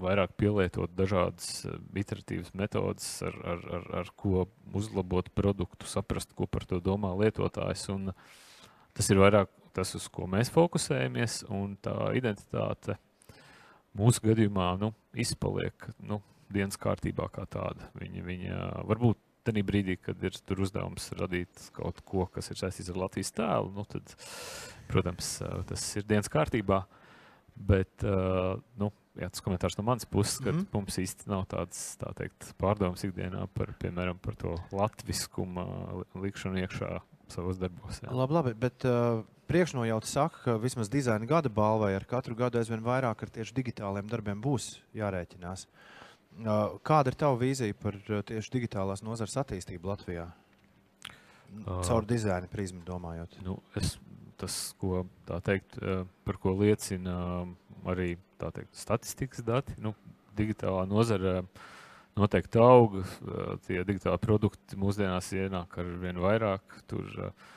vairāk 0.01 0.35
pielietot 0.39 0.93
dažādas 0.97 1.65
eh, 1.65 1.77
iteratīvas 2.01 2.53
metodes, 2.57 3.09
ar, 3.25 3.37
ar, 3.53 3.65
ar, 3.79 3.87
ar 4.01 4.11
ko 4.19 4.45
uzlabot 4.75 5.29
produktu, 5.37 5.89
saprast, 5.89 6.33
ko 6.35 6.47
par 6.49 6.67
to 6.69 6.81
domā 6.83 7.13
lietotājs. 7.19 7.87
Un 7.93 8.11
tas 8.95 9.11
ir 9.11 9.21
vairāk 9.21 9.51
tas, 9.75 9.91
uz 9.97 10.07
ko 10.11 10.29
mēs 10.31 10.51
fokusējamies, 10.55 11.43
un 11.51 11.75
tā 11.83 11.95
identitāte 12.15 12.97
mūsu 13.95 14.23
gadījumā 14.23 14.73
nu, 14.79 14.91
izpaliek 15.19 15.89
nu, 16.03 16.21
dienas 16.51 16.79
kārtībā 16.79 17.27
kā 17.33 17.47
tāda. 17.51 17.89
Viņa, 17.99 18.25
viņa 18.25 18.59
varbūt 18.87 19.19
tajā 19.45 19.63
brīdī, 19.65 19.97
kad 20.01 20.21
ir 20.25 20.61
uzdevums 20.63 21.11
radīt 21.19 21.67
kaut 21.75 22.01
ko, 22.07 22.25
kas 22.33 22.49
ir 22.51 22.59
saistīts 22.59 22.89
ar 22.91 23.01
Latvijas 23.03 23.33
tēlu, 23.35 23.71
nu, 23.75 23.85
tad, 23.89 24.15
protams, 24.89 25.35
tas 25.69 25.83
ir 25.99 26.07
dienas 26.09 26.31
kārtībā. 26.31 26.81
Bet 27.55 28.03
uh, 28.03 28.57
nu, 28.79 28.89
jā, 29.15 29.29
tas 29.31 29.43
komentārs 29.43 29.77
no 29.79 29.85
manas 29.87 30.07
puses, 30.09 30.41
ka 30.41 30.51
mm 30.51 30.57
-hmm. 30.57 30.67
mums 30.73 30.97
īsti 30.99 31.29
nav 31.31 31.45
tādas 31.51 31.95
tā 32.01 32.11
teikt, 32.15 32.51
pārdomas 32.59 33.03
ikdienā 33.07 33.47
par, 33.53 33.71
piemēram, 33.79 34.19
par 34.21 34.35
to 34.35 34.57
latviskumu 34.71 36.03
likšanu 36.15 36.59
iekšā 36.65 36.99
savos 37.27 37.57
darbos. 37.57 38.01
Jā. 38.03 38.11
Labi, 38.11 38.33
labi, 38.33 38.53
bet 38.53 38.85
uh, 38.85 39.23
priekšnojauta 39.47 40.07
saka, 40.07 40.41
ka 40.43 40.57
vismaz 40.61 40.89
dizaina 40.89 41.25
gada 41.25 41.49
balvai 41.49 41.95
ar 41.95 42.05
katru 42.05 42.35
gadu 42.35 42.59
aizvien 42.59 42.83
vairāk 42.83 43.23
ar 43.23 43.29
tieši 43.29 43.53
digitāliem 43.53 44.09
darbiem 44.09 44.41
būs 44.41 44.79
jārēķinās. 44.93 45.67
Uh, 46.35 46.75
kāda 46.83 47.13
ir 47.13 47.15
tava 47.15 47.39
vīzija 47.39 47.73
par 47.73 47.95
uh, 47.95 48.21
tieši 48.21 48.51
digitālās 48.51 49.01
nozares 49.01 49.37
attīstību 49.37 49.87
Latvijā? 49.87 50.27
Caur 51.63 52.03
dizaina 52.03 52.49
prizmu 52.51 52.81
domājot. 52.83 53.37
Nu, 53.45 53.59
es, 53.79 53.95
tas, 54.41 54.59
ko, 54.81 55.05
teikt, 55.45 55.77
uh, 55.81 56.03
par 56.27 56.39
ko 56.41 56.55
liecina 56.59 57.15
arī 57.87 58.15
teikt, 58.41 58.73
statistikas 58.75 59.43
dati. 59.45 59.75
Nu, 59.81 59.93
digitālā 60.35 60.85
nozare 60.89 61.41
noteikti 62.15 62.61
aug. 62.61 63.01
Tie 63.67 63.81
digitāli 63.87 64.21
produkti 64.23 64.79
mūsdienās 64.79 65.31
ienāk 65.35 65.77
ar 65.81 65.91
vien 66.01 66.19
vairāk. 66.23 66.79
Tur 66.89 67.05
uh, 67.29 67.53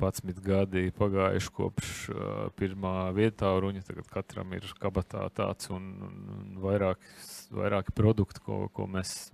11 0.00 0.40
gadi 0.44 0.88
pagājuši 0.96 1.52
kopš 1.54 1.94
uh, 2.10 2.28
pirmā 2.58 3.10
vietā 3.16 3.52
ruņa. 3.60 3.84
Tagad 3.88 4.10
katram 4.12 4.54
ir 4.56 4.66
kabatā 4.80 5.26
tāds 5.36 5.70
un, 5.72 5.90
un, 6.06 6.20
un 6.36 6.60
vairāki, 6.62 7.94
produkti, 7.96 8.42
ko, 8.44 8.64
ko 8.74 8.88
mēs 8.90 9.30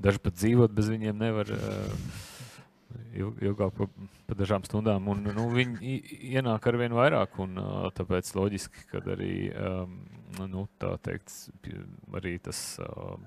daži 0.00 0.22
pat 0.24 0.38
dzīvot 0.38 0.72
bez 0.74 0.88
viņiem 0.92 1.18
nevar. 1.26 1.52
Uh, 1.52 2.30
ilgāk 3.14 3.74
par 3.76 3.88
pa 4.28 4.36
dažām 4.38 4.64
stundām. 4.66 5.08
Un, 5.12 5.24
nu, 5.36 5.48
viņi 5.52 5.96
ienāk 6.32 6.68
ar 6.68 6.78
vien 6.80 6.94
vairāk, 6.96 7.38
un 7.42 7.58
tāpēc 7.96 8.30
loģiski, 8.38 8.86
ka 8.90 9.02
arī, 9.14 9.34
um, 9.52 9.98
nu, 10.48 10.66
teikt, 10.80 11.34
arī 12.16 12.36
tas 12.42 12.62
um, 12.84 13.26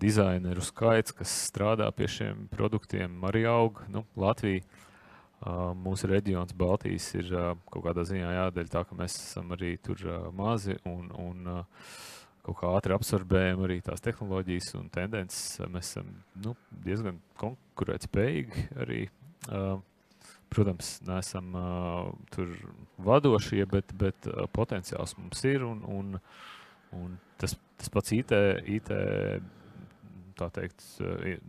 dizaineru 0.00 0.64
skaits, 0.64 1.14
kas 1.16 1.32
strādā 1.48 1.90
pie 1.96 2.08
šiem 2.10 2.46
produktiem, 2.52 3.18
arī 3.28 3.44
aug. 3.50 3.82
Nu, 3.92 4.04
Latvija, 4.20 4.62
uh, 4.64 5.72
mūsu 5.76 6.10
reģions 6.10 6.56
Baltijas 6.56 7.10
ir 7.18 7.34
uh, 7.34 7.52
kaut 7.72 7.88
kādā 7.88 8.06
ziņā 8.08 8.32
jādēļ 8.38 8.72
tā, 8.72 8.84
ka 8.88 8.96
mēs 8.98 9.18
esam 9.20 9.52
arī 9.56 9.74
tur 9.82 10.00
uh, 10.06 10.30
mazi 10.36 10.78
un, 10.88 11.10
un 11.16 11.52
uh, 11.58 11.84
kaut 12.46 12.58
kā 12.60 12.72
ātri 12.76 12.94
absorbējam 12.96 13.64
arī 13.66 13.80
tās 13.84 14.02
tehnoloģijas 14.04 14.74
un 14.80 14.88
tendences. 14.92 15.60
Mēs 15.70 15.92
esam 15.92 16.10
nu, 16.44 16.54
diezgan 16.86 17.20
konkurētspējīgi 17.40 18.66
arī. 18.84 19.04
Uh, 19.50 19.78
protams, 20.50 20.96
neesam 21.06 21.54
uh, 21.54 22.10
tur 22.34 22.50
vadošie, 23.06 23.62
bet, 23.70 23.94
bet 23.96 24.26
uh, 24.28 24.44
potenciāls 24.52 25.14
mums 25.20 25.44
ir. 25.46 25.64
Un, 25.66 25.84
un, 25.86 26.18
un 26.98 27.16
tas, 27.40 27.54
tas 27.78 27.92
pats 27.92 28.16
IT, 28.16 28.34
IT 28.78 28.92
teikt, 30.40 30.84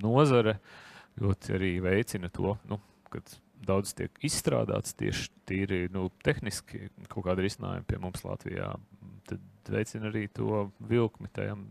nozare 0.03 0.57
ļoti 1.21 1.53
arī 1.55 1.69
veicina 1.79 2.27
to, 2.33 2.57
nu, 2.67 2.77
kad 3.11 3.37
daudz 3.65 3.93
tiek 3.97 4.15
izstrādāts 4.25 4.95
tieši 4.97 5.29
tīri 5.49 5.83
nu, 5.93 6.07
tehniski 6.25 6.87
kaut 7.07 7.25
kāda 7.27 7.45
risinājuma 7.45 7.87
pie 7.87 7.99
mums 8.01 8.25
Latvijā 8.25 8.73
veicina 9.69 10.09
arī 10.09 10.27
to 10.33 10.69
vilkli 10.89 11.29
tajam 11.33 11.67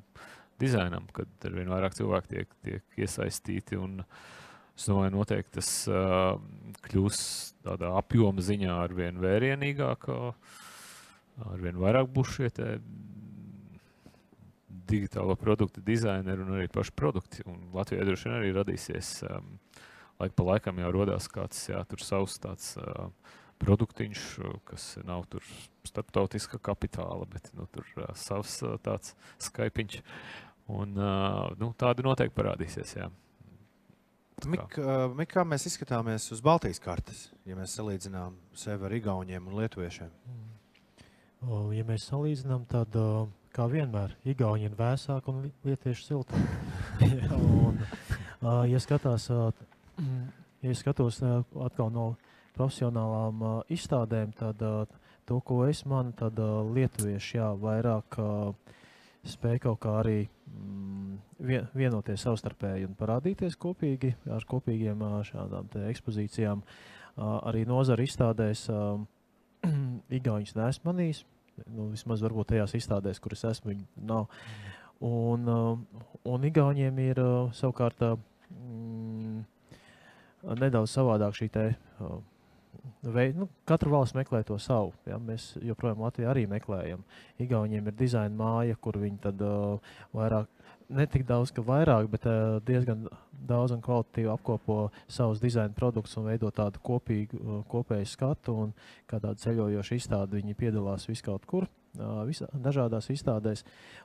dizainam, 0.60 1.06
kad 1.16 1.28
ar 1.44 1.56
vien 1.56 1.70
vairāk 1.72 1.96
cilvēku 1.96 2.30
tiek, 2.30 2.54
tiek 2.64 3.00
iesaistīti. 3.00 3.78
Un, 3.80 4.02
es 4.76 4.88
domāju, 4.88 5.14
noteikti 5.16 5.58
tas 5.58 5.70
uh, 5.90 6.34
kļūs 6.86 7.20
tādā 7.64 7.94
apjoma 7.98 8.44
ziņā 8.44 8.76
ar 8.84 8.96
vien 8.96 9.20
vērienīgāk, 9.22 10.10
ar 10.10 11.64
vien 11.64 11.80
vairāk 11.80 12.10
būs 12.12 12.36
šie 12.36 12.50
digitālo 14.90 15.36
produktu 15.38 15.82
dizaineri 15.86 16.42
un 16.42 16.56
arī 16.58 16.68
paši 16.72 16.94
produkti. 16.98 17.44
Un 17.48 17.70
Latvijā 17.74 18.04
droši 18.06 18.28
vien 18.28 18.38
arī 18.40 18.54
radīsies, 18.56 19.12
um, 19.30 19.52
laik 20.20 20.36
pa 20.36 20.46
laikam 20.52 20.80
jau 20.82 20.90
rodās 20.94 21.28
kāds, 21.32 21.64
jā, 21.70 21.80
tur 21.88 22.02
savs 22.04 22.38
tāds 22.42 22.74
uh, 22.80 23.08
produktiņš, 23.60 24.26
kas 24.68 24.92
nav 25.04 25.26
tur 25.32 25.44
starptautiska 25.88 26.60
kapitāla, 26.64 27.26
bet 27.30 27.50
nu, 27.56 27.66
tur 27.72 27.88
uh, 27.98 28.12
savs 28.16 28.60
uh, 28.64 28.76
tāds 28.84 29.16
skaipiņš. 29.42 30.00
Un, 30.70 30.94
uh, 30.94 31.50
nu, 31.58 31.72
tādi 31.74 32.04
noteikti 32.06 32.36
parādīsies. 32.36 32.94
Jā. 33.00 33.08
Mik, 34.48 34.78
uh, 34.78 35.08
Mik, 35.16 35.32
kā 35.34 35.44
mēs 35.44 35.66
izskatāmies 35.68 36.30
uz 36.32 36.40
Baltijas 36.44 36.80
kartes, 36.80 37.26
ja 37.48 37.58
mēs 37.58 37.74
salīdzinām 37.76 38.38
sevi 38.56 38.86
ar 38.88 38.94
Igauniem 38.96 39.50
un 39.50 39.58
Lietuviešiem? 39.60 40.12
Mm. 40.30 40.46
Ja 41.74 41.84
mēs 41.88 42.06
salīdzinām, 42.08 42.66
tad 42.68 42.96
uh, 43.00 43.26
kā 43.56 43.66
vienmēr 43.70 44.14
Igauni 44.28 44.68
ir 44.68 44.76
vēsāki 44.78 45.32
un 45.32 45.42
lietieši 45.66 46.06
siltāki. 46.06 47.04
un, 47.40 47.80
uh, 47.80 48.62
ja 48.68 48.80
skatās, 48.82 49.28
uh, 49.32 49.50
ja 50.62 50.74
skatos 50.76 51.20
uh, 51.24 51.40
atkal 51.64 51.92
no 51.94 52.06
profesionālām 52.56 53.42
uh, 53.42 53.56
izstādēm, 53.72 54.34
tad 54.36 54.60
uh, 54.66 54.84
to, 55.28 55.40
ko 55.46 55.62
es 55.68 55.84
manu, 55.88 56.12
tad 56.16 56.38
lietuvieši 56.74 57.38
jā, 57.38 57.48
vairāk 57.60 58.18
uh, 58.20 58.76
spēj 59.26 59.60
kaut 59.66 59.80
kā 59.84 59.98
arī 60.00 60.18
mm, 60.24 61.18
vien, 61.44 61.68
vienoties 61.76 62.24
savstarpēji 62.24 62.88
un 62.88 62.96
parādīties 62.98 63.58
kopīgi 63.60 64.14
ar 64.32 64.46
kopīgiem 64.48 65.02
šādām 65.28 65.68
ekspozīcijām. 65.90 66.62
Arī 67.20 67.66
nozara 67.68 68.04
izstādēs 68.06 68.64
Igaunijas 70.16 70.56
nesmu 70.56 70.88
manījis, 70.88 71.24
nu, 71.66 71.90
vismaz 71.92 72.22
varbūt 72.24 72.54
tajās 72.54 72.78
izstādēs, 72.78 73.20
kuras 73.20 73.44
esmu, 73.50 73.74
viņi 73.74 74.06
nav. 74.08 74.30
Un, 75.04 75.44
uh, 75.48 76.00
un 76.28 76.48
Igauniem 76.48 76.98
ir 77.04 77.20
savukārt 77.56 78.00
mm, 78.04 78.16
nedaudz 80.42 80.92
savādāk 80.94 81.36
šī 81.36 81.50
te, 81.52 81.66
uh, 82.00 82.18
Vei, 83.00 83.32
nu, 83.32 83.48
Katra 83.64 83.90
valsts 83.90 84.16
meklē 84.16 84.42
to 84.44 84.58
savu. 84.60 84.92
Ja? 85.08 85.16
Mēs 85.20 85.54
joprojām 85.64 86.02
Latvijā 86.04 86.30
arī 86.32 86.44
meklējam. 86.50 87.00
Igauniem 87.40 87.88
ir 87.88 87.96
dizaina 87.96 88.36
māja, 88.36 88.76
kur 88.76 88.98
viņi 89.00 89.20
tad 89.24 89.40
uh, 89.44 89.94
vairāk, 90.16 90.50
ne 90.92 91.06
tik 91.08 91.24
daudz, 91.28 91.52
ka 91.56 91.64
vairāk, 91.64 92.10
bet 92.12 92.28
uh, 92.28 92.58
diezgan 92.66 93.06
daudz 93.48 93.72
un 93.72 93.80
kvalitatīvi 93.84 94.30
apkopo 94.34 94.78
savus 95.08 95.40
dizaina 95.40 95.72
produktus 95.76 96.18
un 96.20 96.28
veido 96.28 96.52
tādu 96.52 96.82
kopīgu, 96.84 97.40
uh, 97.40 97.60
kopēju 97.72 98.12
skatu. 98.12 98.56
Un 98.66 98.76
kā 99.08 99.16
tāda 99.16 99.38
ceļojoša 99.40 100.00
izstāde, 100.00 100.40
viņi 100.40 100.58
piedalās 100.60 101.08
viskaut 101.08 101.48
kur. 101.48 101.68
Uh, 101.98 102.20
visā, 102.28 102.46
dažādās 102.54 103.08
izstādēs 103.10 103.64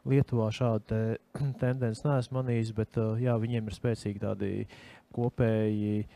Lietuvā 0.10 0.48
šādu 0.56 0.88
te, 0.90 1.02
tendenci 1.62 2.08
neesmu 2.08 2.40
manījis, 2.40 2.72
bet 2.80 2.98
uh, 2.98 3.14
jā, 3.22 3.36
viņiem 3.38 3.68
ir 3.70 3.76
spēcīgi 3.76 4.24
tādi 4.24 4.54
kopēji 5.16 6.04
eh, 6.04 6.08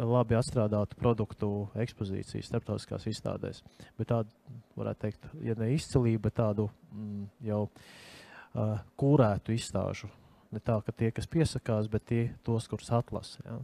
labi 0.00 0.38
atstrādātu 0.38 0.98
produktu 1.00 1.50
ekspozīcijas 1.84 2.50
starptautiskās 2.50 3.08
izstādēs. 3.10 3.62
Bet 3.98 4.12
tādu, 4.12 4.30
varētu 4.78 5.06
teikt, 5.06 5.30
ja 5.44 5.56
ne 5.58 5.72
izcilību, 5.74 6.22
bet 6.26 6.38
tādu 6.40 6.68
mm, 6.92 7.24
jau 7.48 7.64
uh, 7.68 8.78
kūrētu 9.00 9.54
izstāžu. 9.54 10.10
Ne 10.54 10.62
tā, 10.62 10.78
ka 10.86 10.94
tie, 10.94 11.10
kas 11.14 11.26
piesakās, 11.30 11.90
bet 11.90 12.06
tie, 12.10 12.22
tos, 12.46 12.68
kurus 12.70 12.92
atlasa. 12.94 13.42
Ja. 13.46 13.58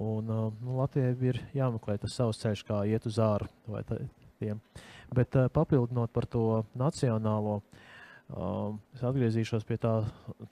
Un, 0.00 0.28
uh, 0.32 0.48
nu, 0.64 0.78
Latvijai 0.78 1.12
ir 1.28 1.40
jāmeklē 1.56 1.98
tas 2.00 2.16
savs 2.16 2.40
ceļš, 2.40 2.64
kā 2.68 2.82
iet 2.88 3.06
uz 3.08 3.20
āru. 3.20 3.48
Tiem. 4.40 4.60
Bet 5.14 5.36
uh, 5.36 5.50
papildinot 5.52 6.12
par 6.12 6.26
to 6.26 6.62
nacionālo, 6.78 7.60
uh, 8.32 8.72
es 8.96 9.04
atgriezīšos 9.04 9.68
pie 9.68 9.76
tā, 9.82 9.98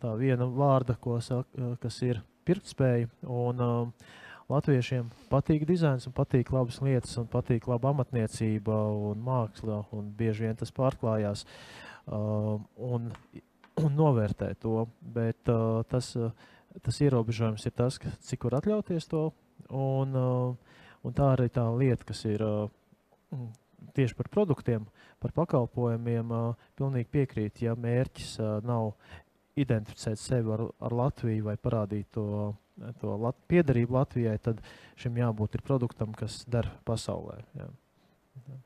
tā 0.02 0.12
viena 0.20 0.46
vārda, 0.46 0.98
saka, 1.24 1.48
uh, 1.56 1.72
kas 1.80 2.02
ir 2.04 2.20
pirktspēju. 2.48 3.10
Un, 3.28 3.62
uh, 3.64 4.16
Latviešiem 4.50 5.06
patīk 5.30 5.62
dizains, 5.62 6.08
patīk 6.10 6.48
labas 6.50 6.80
lietas, 6.82 7.12
un 7.20 7.28
patīk 7.30 7.68
laba 7.70 7.92
amatniecība 7.92 8.74
un 8.90 9.20
māksla. 9.22 9.84
Un 9.94 10.08
bieži 10.18 10.48
vien 10.48 10.58
tas 10.58 10.74
pārklājās 10.74 11.44
uh, 11.46 12.56
un, 12.90 13.06
un 13.84 13.94
novērtē 13.94 14.50
to. 14.64 14.88
Bet 15.00 15.52
uh, 15.52 15.84
tas, 15.90 16.10
uh, 16.18 16.34
tas 16.82 16.98
ierobežojums 16.98 17.68
ir 17.70 17.76
tas, 17.78 18.00
ka, 18.02 18.10
cik 18.26 18.48
var 18.48 18.58
atļauties 18.58 19.06
to. 19.12 19.28
Un, 19.70 20.18
uh, 20.18 20.74
un 21.06 21.14
tā 21.14 21.30
arī 21.36 21.46
tā 21.54 21.68
lieta, 21.70 22.08
kas 22.10 22.24
ir 22.26 22.42
uh, 22.42 22.66
tieši 23.94 24.18
par 24.18 24.32
produktiem, 24.34 24.90
par 25.22 25.36
pakalpojumiem, 25.36 26.34
uh, 26.34 26.70
pilnīgi 26.80 27.12
piekrīt, 27.14 27.62
ja 27.68 27.78
mērķis 27.78 28.34
uh, 28.42 28.56
nav 28.66 28.96
identificēt 29.62 30.20
sevi 30.20 30.54
ar, 30.54 30.64
ar 30.80 30.96
Latviju 31.02 31.46
vai 31.50 31.56
parādīt 31.60 32.10
to, 32.16 32.26
to 33.02 33.18
lat, 33.20 33.38
piedarību 33.50 33.98
Latvijai, 33.98 34.38
tad 34.42 34.64
šim 35.00 35.20
jābūt 35.20 35.60
produktam, 35.66 36.16
kas 36.16 36.42
der 36.50 36.70
pasaulē. 36.88 37.40
Jā. 37.58 37.68
Jā, 38.48 38.58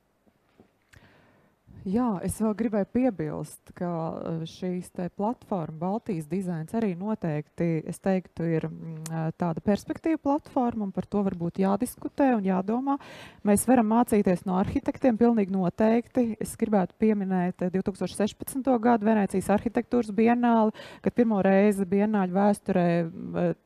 es 2.24 2.38
vēl 2.40 2.54
gribēju 2.56 2.86
piebilst, 2.96 3.74
ka 3.76 3.88
eh, 4.16 4.44
šīs 4.48 4.86
platforma, 5.18 5.76
Baltijas 5.82 6.24
dizains 6.30 6.72
arī 6.72 6.94
noteikti, 6.96 7.84
teiktu, 8.00 8.46
ir 8.56 8.64
mm, 8.70 8.94
eh, 9.04 9.26
tāda 9.36 9.60
perspektīva 9.60 10.16
platforma, 10.16 10.86
un 10.86 10.94
par 10.96 11.04
to 11.04 11.20
varbūt 11.26 11.60
jādiskutē 11.60 12.30
un 12.38 12.46
jādomā. 12.48 12.96
Mēs 13.44 13.66
varam 13.68 13.90
mācīties 13.92 14.46
no 14.48 14.56
arhitektiem, 14.62 15.18
pilnīgi 15.20 15.52
noteikti. 15.52 16.38
Es 16.40 16.54
gribētu 16.56 16.96
pieminēt 17.04 17.66
2016. 17.74 18.64
Eh, 18.64 18.80
gadu 18.86 19.10
Venecijas 19.10 19.52
arhitektūras 19.52 20.08
bienāli, 20.16 20.72
kad 21.04 21.12
pirmo 21.20 21.42
reizi 21.44 21.84
bienāļu 21.84 22.32
vēsturē 22.38 22.86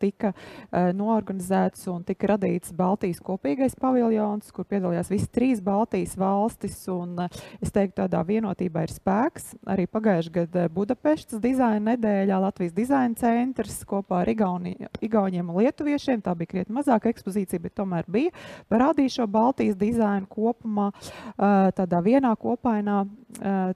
tika 0.03 0.33
noorganizēts 0.73 1.87
un 1.93 2.03
tika 2.07 2.33
radīts 2.33 2.75
Baltijas 2.75 3.23
kopīgais 3.23 3.79
paviljons, 3.79 4.51
kur 4.55 4.67
piedalījās 4.67 5.13
visas 5.13 5.31
trīs 5.35 5.63
Baltijas 5.63 6.17
valstis, 6.19 6.81
un 6.91 7.15
es 7.63 7.71
teiktu, 7.75 8.08
tādā 8.09 8.25
vienotībā 8.25 8.83
ir 8.87 8.93
spēks. 8.93 9.53
Arī 9.69 9.85
pagājušajā 9.91 10.33
gadā 10.35 10.65
Budapestas 10.73 11.41
dizaina 11.43 11.93
nedēļā 11.93 12.39
Latvijas 12.41 12.75
dizaina 12.77 13.15
centrs 13.19 13.83
kopā 13.89 14.23
ar 14.23 14.31
Igauni, 14.33 14.75
Igauniem 15.05 15.51
un 15.51 15.61
Lietuviešiem, 15.61 16.23
tā 16.25 16.35
bija 16.39 16.53
krietni 16.55 16.77
mazāka 16.79 17.11
ekspozīcija, 17.13 17.61
bet 17.61 17.77
tomēr 17.77 18.09
bija, 18.09 18.33
parādīja 18.73 19.19
šo 19.19 19.27
Baltijas 19.29 19.77
dizainu 19.79 20.29
kopumā 20.31 20.91
tādā 21.37 22.01
vienā 22.05 22.33
kopainā. 22.41 23.03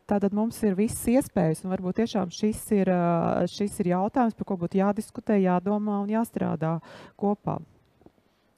Tātad 0.08 0.32
mums 0.32 0.56
ir 0.64 0.78
visas 0.78 1.04
iespējas, 1.12 1.64
un 1.64 1.74
varbūt 1.74 2.00
tiešām 2.00 2.32
šis 2.32 2.64
ir, 2.78 2.88
šis 3.52 3.76
ir 3.84 3.92
jautājums, 3.92 4.38
par 4.38 4.48
ko 4.48 4.56
būtu 4.64 4.80
jādiskutē, 4.80 5.36
jādomā 5.42 6.00
un 6.02 6.16
jāstrādā 6.16 6.78
kopā. 7.20 7.60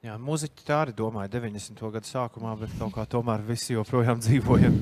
Jā, 0.04 0.18
muzeķi 0.20 0.66
tā 0.68 0.82
arī 0.84 0.92
domāja 0.92 1.30
90. 1.32 1.78
gada 1.94 2.04
sākumā, 2.04 2.50
bet 2.60 2.72
kaut 2.76 2.92
kā 2.92 3.06
tomēr 3.08 3.40
visi 3.46 3.72
joprojām 3.72 4.18
dzīvojam. 4.24 4.74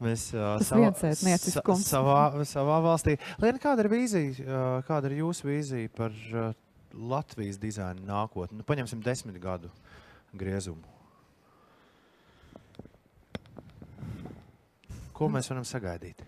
Mēs 0.00 0.30
uh, 0.32 0.54
savā, 0.64 0.86
sa- 0.96 1.64
savā, 1.84 2.20
savā 2.48 2.78
valstī. 2.86 3.18
Liena, 3.42 3.60
kāda 3.60 3.84
ir 3.84 3.90
vīzija, 3.92 4.30
uh, 4.46 4.68
kāda 4.88 5.10
ir 5.10 5.18
jūsu 5.18 5.50
vīzija 5.50 5.90
par 5.98 6.14
uh, 6.32 6.54
Latvijas 6.96 7.58
dizaina 7.60 8.00
nākotni? 8.08 8.56
Nu, 8.56 8.64
paņemsim 8.64 9.02
desmit 9.04 9.36
gadu 9.42 9.68
griezumu. 10.32 10.80
Ko 15.12 15.28
mēs 15.28 15.50
varam 15.52 15.66
sagaidīt? 15.68 16.24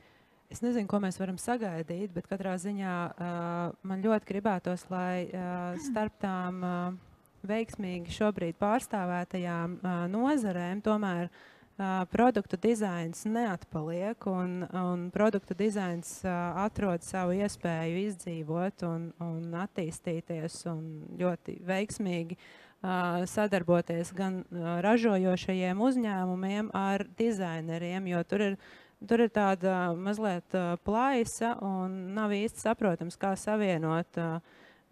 Es 0.52 0.60
nezinu, 0.60 0.84
ko 0.92 1.00
mēs 1.00 1.16
varam 1.16 1.38
sagaidīt, 1.40 2.12
bet 2.12 2.28
katrā 2.28 2.52
ziņā 2.60 2.98
uh, 3.08 3.72
man 3.88 4.04
ļoti 4.04 4.28
gribētos, 4.28 4.84
lai 4.92 5.24
uh, 5.30 5.80
starp 5.88 6.20
tām 6.20 6.60
uh, 6.60 7.00
veiksmīgi 7.46 8.14
šobrīd 8.14 8.59
pārstāvētajām 8.61 9.78
uh, 9.78 10.05
nozarēm. 10.12 10.83
Tomēr 10.85 11.28
uh, 11.28 12.02
produktu 12.12 12.59
dizains 12.61 13.24
neatpaliek 13.28 14.26
un, 14.31 14.62
un 14.70 15.07
produktu 15.14 15.57
dizains 15.59 16.20
uh, 16.24 16.33
atrod 16.64 17.05
savu 17.07 17.37
iespēju 17.38 18.05
izdzīvot 18.09 18.87
un, 18.88 19.11
un 19.22 19.57
attīstīties 19.64 20.62
un 20.72 20.85
ļoti 21.20 21.59
veiksmīgi 21.66 22.38
uh, 22.38 23.24
sadarboties 23.31 24.14
gan 24.16 24.42
uh, 24.44 24.78
ražojošajiem 24.85 25.83
uzņēmumiem 25.88 26.72
ar 26.76 27.07
dizaineriem, 27.18 28.11
jo 28.14 28.24
tur 28.28 28.48
ir 28.52 28.62
Tur 29.09 29.24
ir 29.24 29.33
tāda 29.35 29.92
mazliet 29.98 30.55
uh, 30.55 30.76
plaisa 30.87 31.57
un 31.64 32.14
nav 32.14 32.31
īsti 32.37 32.62
saprotams, 32.62 33.16
kā 33.18 33.33
savienot 33.38 34.18
uh, 34.20 34.37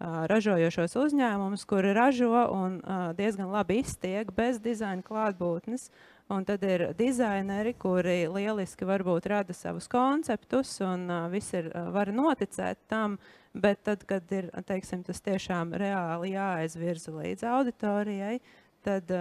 ražojošos 0.01 0.95
uzņēmumus, 0.97 1.65
kuri 1.69 1.93
ražo 1.93 2.45
un 2.55 2.79
diezgan 3.17 3.51
labi 3.53 3.81
iztiek 3.81 4.31
bez 4.35 4.59
dizaina 4.63 5.03
klātbūtnes. 5.05 5.89
Un 6.31 6.45
tad 6.47 6.63
ir 6.63 6.85
dizaineri, 6.95 7.73
kuri 7.75 8.23
lieliski 8.31 8.87
varbūt 8.87 9.27
rada 9.27 9.53
savus 9.53 9.89
konceptus, 9.91 10.77
un 10.85 11.09
viss 11.33 11.51
ir, 11.57 11.67
var 11.91 12.13
noticēt 12.15 12.79
tam, 12.87 13.17
bet 13.51 13.81
tad, 13.83 14.05
kad 14.07 14.31
ir 14.31 14.47
teiksim, 14.67 15.03
tas 15.03 15.19
tiešām 15.25 15.75
reāli 15.75 16.31
jāaizvirza 16.37 17.11
līdz 17.17 17.43
auditorijai, 17.51 18.37
tad, 18.85 19.11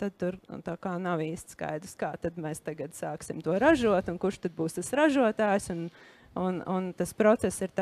tad 0.00 0.16
tur 0.18 0.40
tā 0.66 0.74
kā 0.82 0.96
nav 0.98 1.22
īsti 1.22 1.54
skaidrs, 1.54 1.94
kā 2.00 2.16
tad 2.20 2.40
mēs 2.40 2.64
tagad 2.66 2.98
sāksim 2.98 3.38
to 3.44 3.54
ražot 3.62 4.10
un 4.10 4.18
kurš 4.18 4.42
tad 4.46 4.56
būs 4.58 4.80
tas 4.80 4.90
ražotājs. 4.96 5.70
Un, 5.70 5.86
un, 6.40 6.60
un 6.66 6.90
tas 6.98 7.14
process 7.14 7.62
ir 7.62 7.72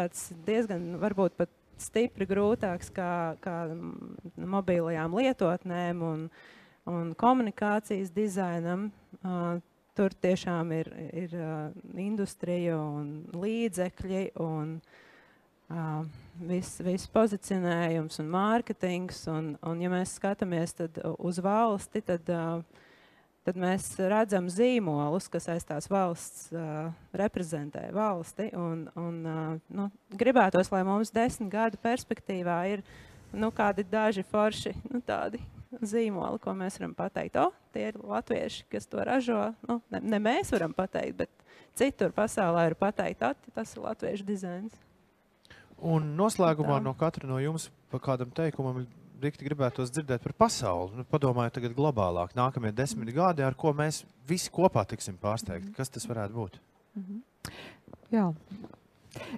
diezgan 0.47 0.91
varbūt 1.01 1.41
pat 1.41 1.53
stipri 1.83 2.27
grūtāks 2.29 2.93
kā, 2.95 3.13
kā 3.45 3.57
mobilajām 4.37 5.17
lietotnēm 5.19 6.05
un, 6.05 6.29
un 6.89 7.13
komunikācijas 7.19 8.13
dizainam. 8.15 8.91
Uh, 9.23 9.59
tur 9.99 10.15
tiešām 10.15 10.73
ir, 10.77 10.93
ir 11.11 11.35
uh, 11.35 11.71
industrija 11.99 12.77
un 12.79 13.09
līdzekļi 13.35 14.25
un 14.45 14.77
uh, 14.79 16.05
viss 16.47 16.79
vis 16.87 17.09
pozicionējums 17.11 18.21
un 18.23 18.29
mārketings. 18.31 19.25
Un, 19.33 19.57
un, 19.67 19.83
ja 19.83 19.91
mēs 19.91 20.15
skatāmies 20.21 20.77
uz 21.19 21.43
valsti, 21.43 22.05
tad, 22.13 22.31
uh, 22.31 22.87
tad 23.49 23.59
mēs 23.61 23.91
redzam 23.97 24.49
zīmolus, 24.53 25.29
kas 25.33 25.49
aiz 25.49 25.65
tās 25.65 25.89
valsts 25.89 26.49
uh, 26.53 26.91
reprezentē 27.17 27.87
valsti. 27.97 28.51
Un, 28.59 28.87
un, 28.99 29.21
uh, 29.25 29.55
nu, 29.73 29.89
gribētos, 30.21 30.69
lai 30.75 30.83
mums 30.87 31.13
desmit 31.15 31.49
gadu 31.53 31.81
perspektīvā 31.81 32.59
ir 32.75 32.85
nu, 33.33 33.49
kādi 33.55 33.87
daži 33.89 34.25
forši 34.29 34.75
nu, 34.91 35.01
tādi 35.05 35.41
zīmoli, 35.81 36.41
ko 36.43 36.53
mēs 36.57 36.77
varam 36.81 36.93
pateikt. 36.99 37.39
O, 37.41 37.49
tie 37.73 37.89
ir 37.93 38.01
latvieši, 38.01 38.67
kas 38.73 38.89
to 38.91 39.01
ražo. 39.05 39.41
Nu, 39.69 39.81
ne, 39.93 40.03
ne 40.17 40.21
mēs 40.23 40.53
varam 40.53 40.77
pateikt, 40.77 41.25
bet 41.25 41.49
citur 41.79 42.13
pasaulē 42.17 42.69
ir 42.71 42.77
pateikt, 42.79 43.25
ati, 43.31 43.57
tas 43.57 43.73
ir 43.77 43.85
latviešu 43.85 44.29
dizains. 44.29 44.77
Un 45.79 46.17
noslēgumā 46.19 46.81
Tā. 46.81 46.85
no 46.85 46.93
katra 46.99 47.29
no 47.31 47.39
jums 47.41 47.69
pa 47.93 48.01
kādam 48.03 48.33
teikumam 48.35 48.83
Rikti 49.19 49.49
gribētos 49.49 49.91
dzirdēt 49.91 50.23
par 50.23 50.35
pasauli. 50.45 51.01
Nu, 51.01 51.05
padomājiet, 51.11 51.57
tagad 51.57 51.75
globālāk, 51.75 52.37
nākamie 52.39 52.71
desmit 52.75 53.11
gadi, 53.17 53.43
ar 53.43 53.57
ko 53.59 53.73
mēs 53.75 54.05
visi 54.29 54.53
kopā 54.55 54.85
tiksim 54.87 55.19
pārsteigti. 55.19 55.73
Kas 55.75 55.91
tas 55.91 56.07
varētu 56.07 56.37
būt? 56.39 56.61
Jā. 58.15 58.29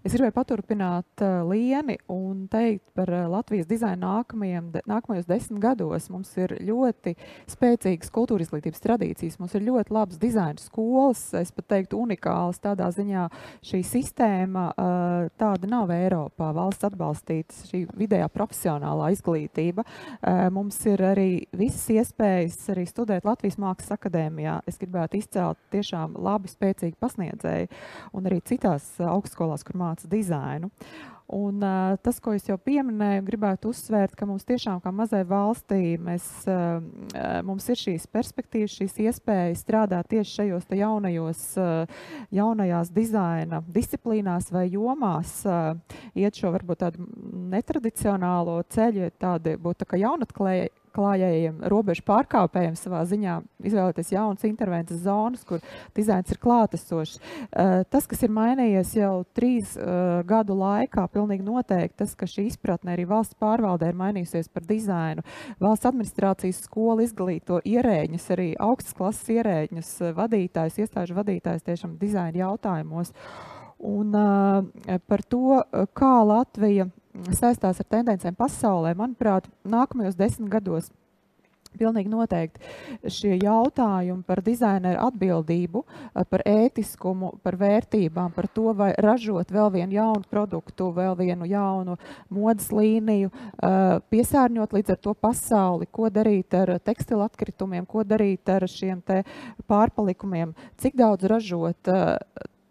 Es 0.04 0.14
gribēju 0.14 0.34
paturpināt 0.34 1.22
uh, 1.22 1.42
lieni 1.46 1.96
un 2.10 2.46
teikt 2.50 2.84
par 2.96 3.10
uh, 3.12 3.26
Latvijas 3.30 3.68
dizainu 3.70 4.02
nākamajiem, 4.02 4.70
nākamajos 4.88 5.28
desmit 5.28 5.60
gados. 5.62 6.08
Mums 6.12 6.32
ir 6.40 6.56
ļoti 6.66 7.14
spēcīgas 7.50 8.10
kultūras 8.14 8.48
izglītības 8.48 8.82
tradīcijas, 8.82 9.38
mums 9.40 9.54
ir 9.54 9.66
ļoti 9.68 9.94
labas 9.94 10.20
dizaina 10.20 10.60
skolas, 10.62 11.22
es 11.38 11.52
pat 11.54 11.68
teiktu, 11.74 12.00
unikālas. 12.02 12.60
Tādā 12.60 12.90
ziņā 12.94 13.28
šī 13.66 13.82
sistēma 13.86 14.66
uh, 14.72 15.30
tāda 15.40 15.70
nav 15.70 15.92
Eiropā. 15.94 16.50
Valsts 16.56 16.88
atbalstīta 16.90 17.70
šī 17.70 17.84
vidējā 17.98 18.26
profesionālā 18.32 19.10
izglītība. 19.14 19.84
Mums 20.52 20.76
ir 20.88 21.00
arī 21.04 21.28
visas 21.56 21.84
iespējas 21.92 22.58
arī 22.72 22.84
studēt 22.88 23.26
Latvijas 23.28 23.58
Mākslas 23.60 23.94
akadēmijā. 23.96 24.58
Es 24.68 24.78
gribētu 24.80 25.18
izcelt 25.20 25.60
tiešām 25.74 26.16
labi, 26.20 26.50
spēcīgi 26.50 26.98
pasniedzēji 27.00 27.70
un 28.16 28.28
arī 28.28 28.40
citās 28.46 28.86
uh, 28.98 29.10
augstskolās, 29.60 29.64
kur 29.64 29.78
māca 29.78 30.08
dizainu. 30.08 30.70
Un, 31.30 31.62
uh, 31.62 31.96
tas, 32.02 32.18
ko 32.18 32.32
es 32.34 32.48
jau 32.48 32.56
pieminēju, 32.58 33.22
gribētu 33.22 33.70
uzsvērt, 33.70 34.16
ka 34.18 34.26
mums 34.26 34.42
tiešām, 34.48 34.80
kā 34.82 34.90
mazai 34.90 35.22
valstī, 35.22 35.96
mēs, 35.96 36.24
uh, 36.50 36.82
mums 37.46 37.68
ir 37.70 37.78
šīs 37.78 38.08
perspektīvas, 38.10 38.74
šīs 38.74 38.98
iespējas 38.98 39.62
strādāt 39.62 40.10
tieši 40.10 40.40
šajos 40.40 40.66
jaunajos, 40.74 41.44
uh, 41.54 41.86
jaunajās 42.34 42.90
dizaina 42.90 43.62
disciplīnās 43.62 44.50
vai 44.50 44.66
jomās, 44.72 45.44
uh, 45.46 45.78
iet 46.18 46.34
šo 46.34 46.50
varbūt 46.50 46.82
tādu 46.82 47.06
netradicionālo 47.54 48.64
ceļu, 48.66 49.12
tādi 49.22 49.54
būtu 49.54 49.84
tā 49.84 49.90
kā 49.92 50.02
jaunatklēji 50.02 50.72
klājējiem, 50.94 51.60
robežu 51.70 52.04
pārkāpējiem 52.08 52.76
savā 52.78 53.02
ziņā 53.08 53.36
izvēlēties 53.66 54.12
jaunas 54.14 54.46
intervences 54.48 55.02
zonas, 55.04 55.44
kur 55.46 55.62
dizains 55.96 56.30
ir 56.32 56.40
klātesošs. 56.42 57.18
Uh, 57.20 57.82
tas, 57.90 58.08
kas 58.10 58.24
ir 58.26 58.34
mainījies 58.34 58.94
jau 58.98 59.12
trīs 59.36 59.76
uh, 59.78 60.20
gadu 60.28 60.56
laikā, 60.58 61.06
pilnīgi 61.12 61.46
noteikti 61.46 62.00
tas, 62.02 62.14
ka 62.18 62.28
šī 62.30 62.48
izpratne 62.50 62.94
arī 62.94 63.06
valsts 63.10 63.38
pārvaldē 63.40 63.90
ir 63.90 64.00
mainījusies 64.00 64.50
par 64.52 64.66
dizainu. 64.68 65.24
Valsts 65.62 65.90
administrācijas 65.90 66.62
skola 66.66 67.06
izglīto 67.06 67.62
ierēģņus, 67.64 68.30
arī 68.36 68.50
augstas 68.60 68.96
klases 68.98 69.32
ierēģņus, 69.38 69.94
uh, 70.04 70.14
vadītājus, 70.18 70.80
iestāžu 70.84 71.18
vadītājus 71.18 71.66
tiešām 71.66 71.98
dizaina 72.00 72.44
jautājumos. 72.46 73.14
Un, 73.80 74.12
uh, 74.12 74.98
par 75.08 75.22
to, 75.24 75.62
kā 75.96 76.16
Latvija 76.28 76.90
saistās 77.36 77.80
ar 77.82 77.90
tendencēm 77.96 78.38
pasaulē, 78.38 78.94
manuprāt, 78.98 79.48
nākamajos 79.64 80.18
desmit 80.18 80.50
gados 80.52 80.90
Pilnīgi 81.78 82.10
noteikti 82.10 83.10
šie 83.14 83.36
jautājumi 83.38 84.24
par 84.26 84.40
dizaineru 84.42 84.98
atbildību, 85.06 85.82
eh, 85.86 86.24
par 86.26 86.42
ētiskumu, 86.46 87.36
par 87.44 87.56
vērtībām, 87.60 88.34
par 88.34 88.48
to, 88.48 88.72
vai 88.74 88.90
ražot 88.98 89.52
vēl 89.54 89.70
vienu 89.70 89.94
jaunu 89.94 90.26
produktu, 90.30 90.90
vēl 90.92 91.16
vienu 91.16 91.46
jaunu 91.46 91.96
modes 92.28 92.68
līniju, 92.74 93.30
eh, 93.30 94.00
piesārņot 94.10 94.74
līdz 94.74 94.90
ar 94.90 94.96
to 94.96 95.14
pasauli, 95.14 95.86
ko 95.92 96.10
darīt 96.10 96.52
ar 96.54 96.78
tekstilu 96.80 97.22
atkritumiem, 97.28 97.86
ko 97.86 98.02
darīt 98.02 98.48
ar 98.48 98.62
šiem 98.62 99.02
pārpalikumiem, 99.68 100.54
cik 100.76 100.96
daudz 100.96 101.22
ražot. 101.22 101.78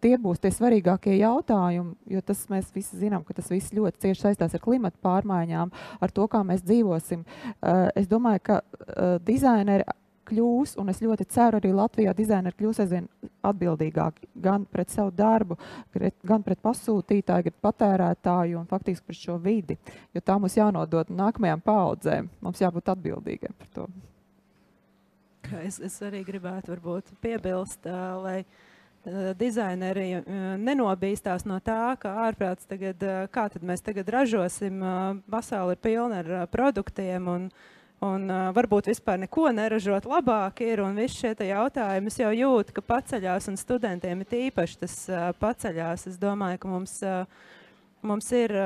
Tie 0.00 0.16
būs 0.16 0.40
tie 0.40 0.48
svarīgākie 0.48 1.18
jautājumi, 1.20 1.94
jo 2.08 2.20
tas 2.24 2.46
mēs 2.48 2.70
visi 2.72 2.96
zinām, 2.96 3.24
ka 3.24 3.36
tas 3.36 3.50
viss 3.52 3.74
ļoti 3.76 4.00
cieši 4.06 4.22
saistās 4.24 4.54
ar 4.56 4.62
klimatu 4.64 4.96
pārmaiņām, 5.04 5.72
ar 6.00 6.12
to, 6.16 6.24
kā 6.30 6.40
mēs 6.46 6.64
dzīvosim. 6.64 7.26
Uh, 7.60 7.88
es 7.98 8.08
domāju, 8.08 8.40
ka 8.48 8.60
uh, 8.62 9.18
dizaineri 9.26 9.84
kļūs, 10.30 10.76
un 10.80 10.88
es 10.92 11.02
ļoti 11.04 11.26
ceru, 11.34 11.58
arī 11.60 11.72
Latvijā 11.74 12.14
dizaineri 12.16 12.56
kļūs 12.56 12.80
aizvien 12.84 13.10
atbildīgāki 13.44 14.30
gan 14.40 14.64
pret 14.70 14.94
savu 14.94 15.12
darbu, 15.16 15.58
gan 16.24 16.46
pret 16.46 16.62
pasūtītāju, 16.64 17.50
gan 17.50 17.58
patērētāju 17.68 18.60
un 18.62 18.70
faktiski 18.70 19.10
pret 19.10 19.20
šo 19.20 19.36
vidi. 19.42 19.76
Jo 20.14 20.24
tā 20.24 20.38
mums 20.40 20.56
jānodod 20.56 21.12
nākamajām 21.12 21.60
paudzēm. 21.66 22.32
Mums 22.40 22.62
jābūt 22.62 22.88
atbildīgiem 22.94 23.58
par 23.58 23.70
to. 23.76 23.86
Es, 25.60 25.80
es 25.82 25.96
arī 26.06 26.22
gribētu 26.24 26.70
varbūt 26.72 27.16
piebilst, 27.20 27.88
ā, 27.90 28.02
lai 28.22 28.36
uh, 28.44 28.68
dizaineri 29.40 30.10
uh, 30.18 30.24
nenobīstās 30.60 31.46
no 31.48 31.56
tā, 31.64 31.96
ka 32.00 32.12
ārprāts 32.26 32.68
tagad, 32.68 33.00
uh, 33.00 33.24
kā 33.32 33.48
tad 33.48 33.64
mēs 33.64 33.80
tagad 33.84 34.08
ražosim, 34.12 34.82
pasauli 35.30 35.76
ir 35.76 35.80
pilna 35.80 36.18
ar 36.20 36.50
produktiem 36.52 37.28
un, 37.32 37.46
un 38.04 38.26
varbūt 38.56 38.90
vispār 38.92 39.22
neko 39.24 39.48
neražot 39.56 40.04
labāk 40.08 40.60
ir, 40.66 40.82
un 40.84 41.00
visi 41.00 41.22
šie 41.22 41.48
jautājumi 41.48 42.12
es 42.12 42.20
jau 42.20 42.34
jūtu, 42.34 42.76
ka 42.76 42.84
paceļās, 42.84 43.48
un 43.48 43.56
studentiem 43.60 44.20
ir 44.20 44.36
īpaši 44.50 44.78
tas 44.84 44.98
paceļās. 45.40 46.06
Es 46.12 46.20
domāju, 46.20 46.60
ka 46.60 46.68
mums, 46.68 46.94
mums 48.04 48.30
ir 48.36 48.56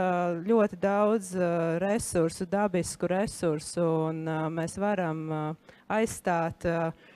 ļoti 0.47 0.79
daudz 0.83 1.35
resursu, 1.83 2.47
dabisku 2.47 3.11
resursu, 3.11 3.87
un 4.11 4.23
mēs 4.55 4.79
varam 4.83 5.27
aizstāt 5.95 6.67
uh, 6.67 7.11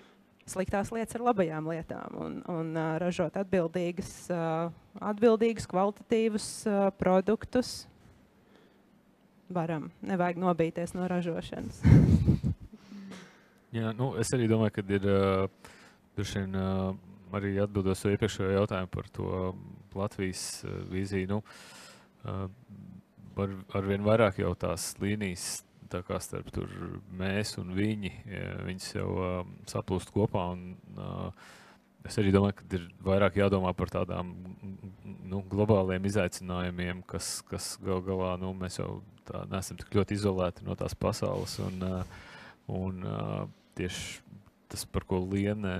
sliktās 0.50 0.92
lietas 0.94 1.16
ar 1.18 1.24
labajām 1.28 1.68
lietām 1.70 2.16
un, 2.18 2.38
un 2.50 2.72
uh, 2.76 2.96
ražot 3.02 3.37
atbildīgas, 3.40 4.12
uh, 4.32 4.72
atbildīgus, 5.11 5.68
kvalitatīvus 5.70 6.48
uh, 6.68 6.88
produktus. 6.98 7.87
Varam, 9.52 9.88
nevajag 10.04 10.40
nobīties 10.42 10.92
no 10.96 11.08
ražošanas. 11.08 11.80
Jā, 13.76 13.92
nu, 13.96 14.14
es 14.20 14.32
arī 14.37 14.48
domāju, 14.50 14.78
ka 14.78 14.84
ir 14.96 15.06
uh, 15.08 15.46
arī 17.37 17.54
atbildot 17.62 17.94
uz 17.94 18.04
iepriekšējo 18.08 18.56
jautājumu 18.56 18.92
par 18.92 19.08
to 19.14 19.32
Latvijas 19.98 20.64
vīziju. 20.90 21.28
Nu, 21.30 21.42
ar, 22.28 23.54
ar 23.74 23.88
vien 23.88 24.04
vairāk 24.04 24.40
jau 24.42 24.52
tās 24.58 24.92
līnijas 25.02 25.62
tā 25.92 26.03
kā 26.07 26.18
starp 26.22 26.51
tur 26.55 26.70
mēs 27.18 27.57
un 27.61 27.72
viņi, 27.77 28.12
viņas 28.66 28.90
jau 28.96 29.09
uh, 29.14 29.38
saplūst 29.70 30.12
kopā. 30.14 30.44
Un, 30.55 30.77
uh, 30.96 31.48
es 32.09 32.18
arī 32.20 32.33
domāju, 32.35 32.59
ka 32.61 32.68
ir 32.79 32.87
vairāk 33.05 33.38
jādomā 33.40 33.72
par 33.77 33.92
tādām 33.92 34.33
nu, 35.29 35.42
globāliem 35.51 36.07
izaicinājumiem, 36.09 37.03
kas, 37.09 37.38
kas 37.48 37.74
gal 37.85 38.03
galā 38.07 38.35
nu, 38.40 38.53
mēs 38.57 38.81
jau 38.81 39.01
tā, 39.29 39.44
neesam 39.53 39.81
tik 39.81 39.92
ļoti 39.98 40.18
izolēti 40.18 40.66
no 40.68 40.77
tās 40.79 40.96
pasaules. 40.98 41.59
Un, 41.64 41.85
uh, 41.85 42.22
un, 42.79 43.03
uh, 43.05 43.42
tieši 43.79 44.24
tas, 44.68 44.85
par 44.85 45.07
ko 45.09 45.22
Liene 45.24 45.74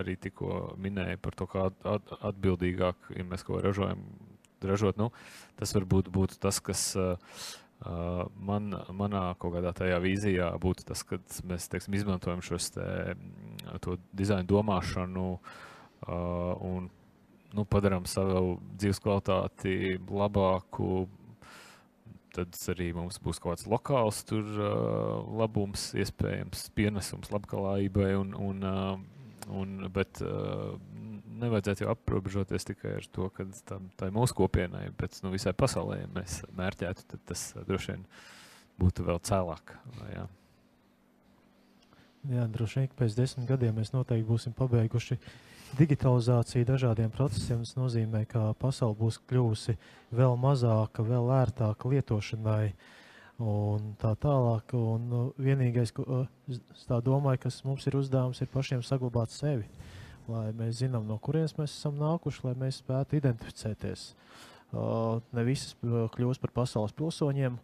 arī 0.00 0.16
tikko 0.20 0.74
minēja, 0.80 1.20
par 1.20 1.36
to, 1.36 1.48
kā 1.50 1.68
at, 1.68 2.14
atbildīgāk, 2.32 3.12
ja 3.16 3.26
mēs 3.28 3.44
ko 3.44 3.60
ražojam, 3.60 4.00
ražot, 4.64 4.96
nu, 5.00 5.10
tas 5.60 5.72
varbūt 5.76 6.08
būtu 6.12 6.40
tas, 6.40 6.60
kas. 6.64 6.92
Uh, 6.96 7.59
man, 7.80 8.74
manā 8.92 9.22
kaut 9.40 9.54
kādā 9.56 9.72
tajā 9.76 10.00
vīzijā 10.02 10.50
būtu 10.60 10.84
tas, 10.90 11.02
ka 11.06 11.20
mēs 11.48 11.68
teiksim, 11.72 11.96
izmantojam 11.96 12.42
šos 12.44 12.70
te, 12.74 12.86
to 13.80 13.96
dizainu 14.16 14.48
domāšanu 14.50 15.26
uh, 15.36 16.52
un 16.60 16.90
nu, 17.56 17.64
padarām 17.64 18.06
savu 18.10 18.58
dzīves 18.76 19.00
kvalitāti 19.02 19.96
labāku. 20.10 21.06
Tad 22.30 22.54
arī 22.70 22.92
mums 22.94 23.18
būs 23.18 23.40
kaut 23.42 23.56
kāds 23.56 23.66
lokāls 23.66 24.20
tur, 24.28 24.44
uh, 24.60 25.24
labums, 25.40 25.88
iespējams, 25.98 26.68
pienesums 26.76 27.32
labklājībai. 27.32 28.12
Un, 28.20 28.36
un, 28.38 28.62
uh, 28.62 29.48
un, 29.50 29.88
bet 29.90 30.20
uh, 30.22 30.76
nevajadzētu 31.40 31.84
jau 31.84 31.92
aprobežoties 31.94 32.66
tikai 32.68 32.96
ar 32.98 33.06
to, 33.14 33.28
ka 33.34 33.46
tam, 33.68 33.88
tā 33.98 34.08
ir 34.10 34.16
mūsu 34.16 34.36
kopienai, 34.38 34.88
bet 34.98 35.16
nu, 35.24 35.32
visai 35.34 35.52
pasaulē, 35.56 36.02
ja 36.02 36.10
mēs 36.14 36.40
mērķētu, 36.56 37.06
tad 37.10 37.24
tas 37.30 37.44
droši 37.68 37.94
vien 37.94 38.04
būtu 38.80 39.06
vēl 39.08 39.20
cēlāk. 39.26 39.74
Jā. 40.12 40.26
Jā, 42.30 42.46
droši 42.52 42.82
vien 42.82 42.90
pēc 42.98 43.16
desmit 43.16 43.48
gadiem 43.48 43.78
mēs 43.80 43.94
noteikti 43.94 44.28
būsim 44.28 44.56
pabeiguši 44.56 45.16
digitalizāciju 45.78 46.68
dažādiem 46.68 47.12
procesiem. 47.14 47.62
Tas 47.64 47.76
nozīmē, 47.78 48.24
ka 48.28 48.50
pasaule 48.60 48.98
būs 48.98 49.20
kļuvusi 49.30 49.76
vēl 50.16 50.36
mazāka, 50.40 51.04
vēl 51.06 51.30
ērtāka 51.40 51.92
lietošanai. 51.92 52.72
Un 53.40 53.94
tā 53.96 54.12
tālāk. 54.20 54.74
Un, 54.76 55.06
nu, 55.08 55.20
vienīgais, 55.40 55.94
ko 55.96 56.26
es 56.50 56.84
domāju, 57.06 57.40
kas 57.46 57.62
mums 57.64 57.86
ir 57.88 57.96
uzdevums, 57.96 58.42
ir 58.44 58.52
pašiem 58.52 58.84
saglabāt 58.84 59.32
sevi. 59.32 59.64
Uh, 59.64 59.99
lai 60.30 60.46
mēs 60.56 60.80
zinām, 60.84 61.04
no 61.08 61.18
kurienes 61.22 61.56
mēs 61.58 61.74
esam 61.74 61.98
nākuši, 62.00 62.44
lai 62.46 62.54
mēs 62.64 62.80
spētu 62.84 63.18
identificēties. 63.18 64.06
Ne 64.70 65.44
visas 65.46 65.74
kļūst 66.14 66.42
par 66.42 66.54
pasaules 66.62 66.94
pilsoņiem. 66.96 67.58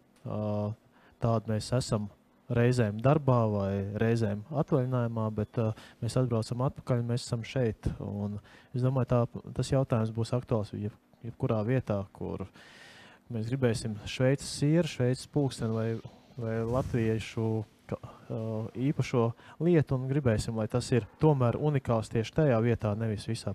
Tādi 1.23 1.53
mēs 1.53 1.71
esam 1.73 2.09
reizēm 2.53 2.99
darbā 3.03 3.39
vai 3.51 3.71
reizēm 3.99 4.43
atvaļinājumā, 4.61 5.25
bet 5.35 5.59
uh, 5.59 5.87
mēs 6.03 6.15
atbraucam 6.19 6.63
atpakaļ 6.67 7.01
un 7.01 7.09
mēs 7.11 7.25
esam 7.27 7.43
šeit. 7.47 7.89
Un 8.03 8.37
es 8.71 8.85
domāju, 8.85 9.09
tā, 9.11 9.49
tas 9.57 9.71
jautājums 9.73 10.13
būs 10.15 10.33
aktuāls 10.37 10.71
jeb, 10.77 10.95
jebkurā 11.27 11.59
vietā, 11.67 11.99
kur 12.15 12.45
mēs 13.33 13.49
gribēsim 13.51 13.97
Šveices 14.07 14.53
sieru, 14.61 14.87
Šveices 14.87 15.27
pulksteni 15.33 15.75
vai, 15.75 15.89
vai 16.39 16.59
latviešu 16.63 17.49
īpašo 18.87 19.23
lietu 19.63 19.97
un 19.97 20.07
gribēsim, 20.09 20.57
lai 20.59 20.67
tas 20.71 20.89
ir 20.91 21.07
tomēr 21.21 21.57
unikāls 21.59 22.11
tieši 22.11 22.35
tajā 22.41 22.59
vietā, 22.65 22.93
nevis 22.99 23.27
visā 23.29 23.53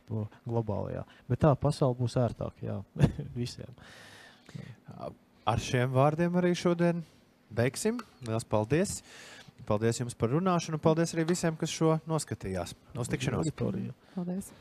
globālajā. 0.49 1.05
Bet 1.29 1.43
tā 1.45 1.53
pasaule 1.59 1.99
būs 1.99 2.17
ērtāka 2.21 2.67
jā, 2.67 2.79
visiem. 3.41 3.71
Ar 5.49 5.63
šiem 5.63 5.93
vārdiem 5.93 6.37
arī 6.39 6.55
šodien 6.59 7.03
beigsim. 7.53 8.01
Lielas 8.27 8.47
paldies! 8.49 9.01
Paldies 9.67 10.01
jums 10.01 10.17
par 10.19 10.33
runāšanu, 10.35 10.81
un 10.81 10.83
paldies 10.83 11.13
arī 11.15 11.29
visiem, 11.29 11.55
kas 11.59 11.71
šo 11.71 11.97
noskatījās. 12.11 12.75
Uz 12.99 13.11
tikšanos! 13.13 13.53
Paldies! 14.17 14.55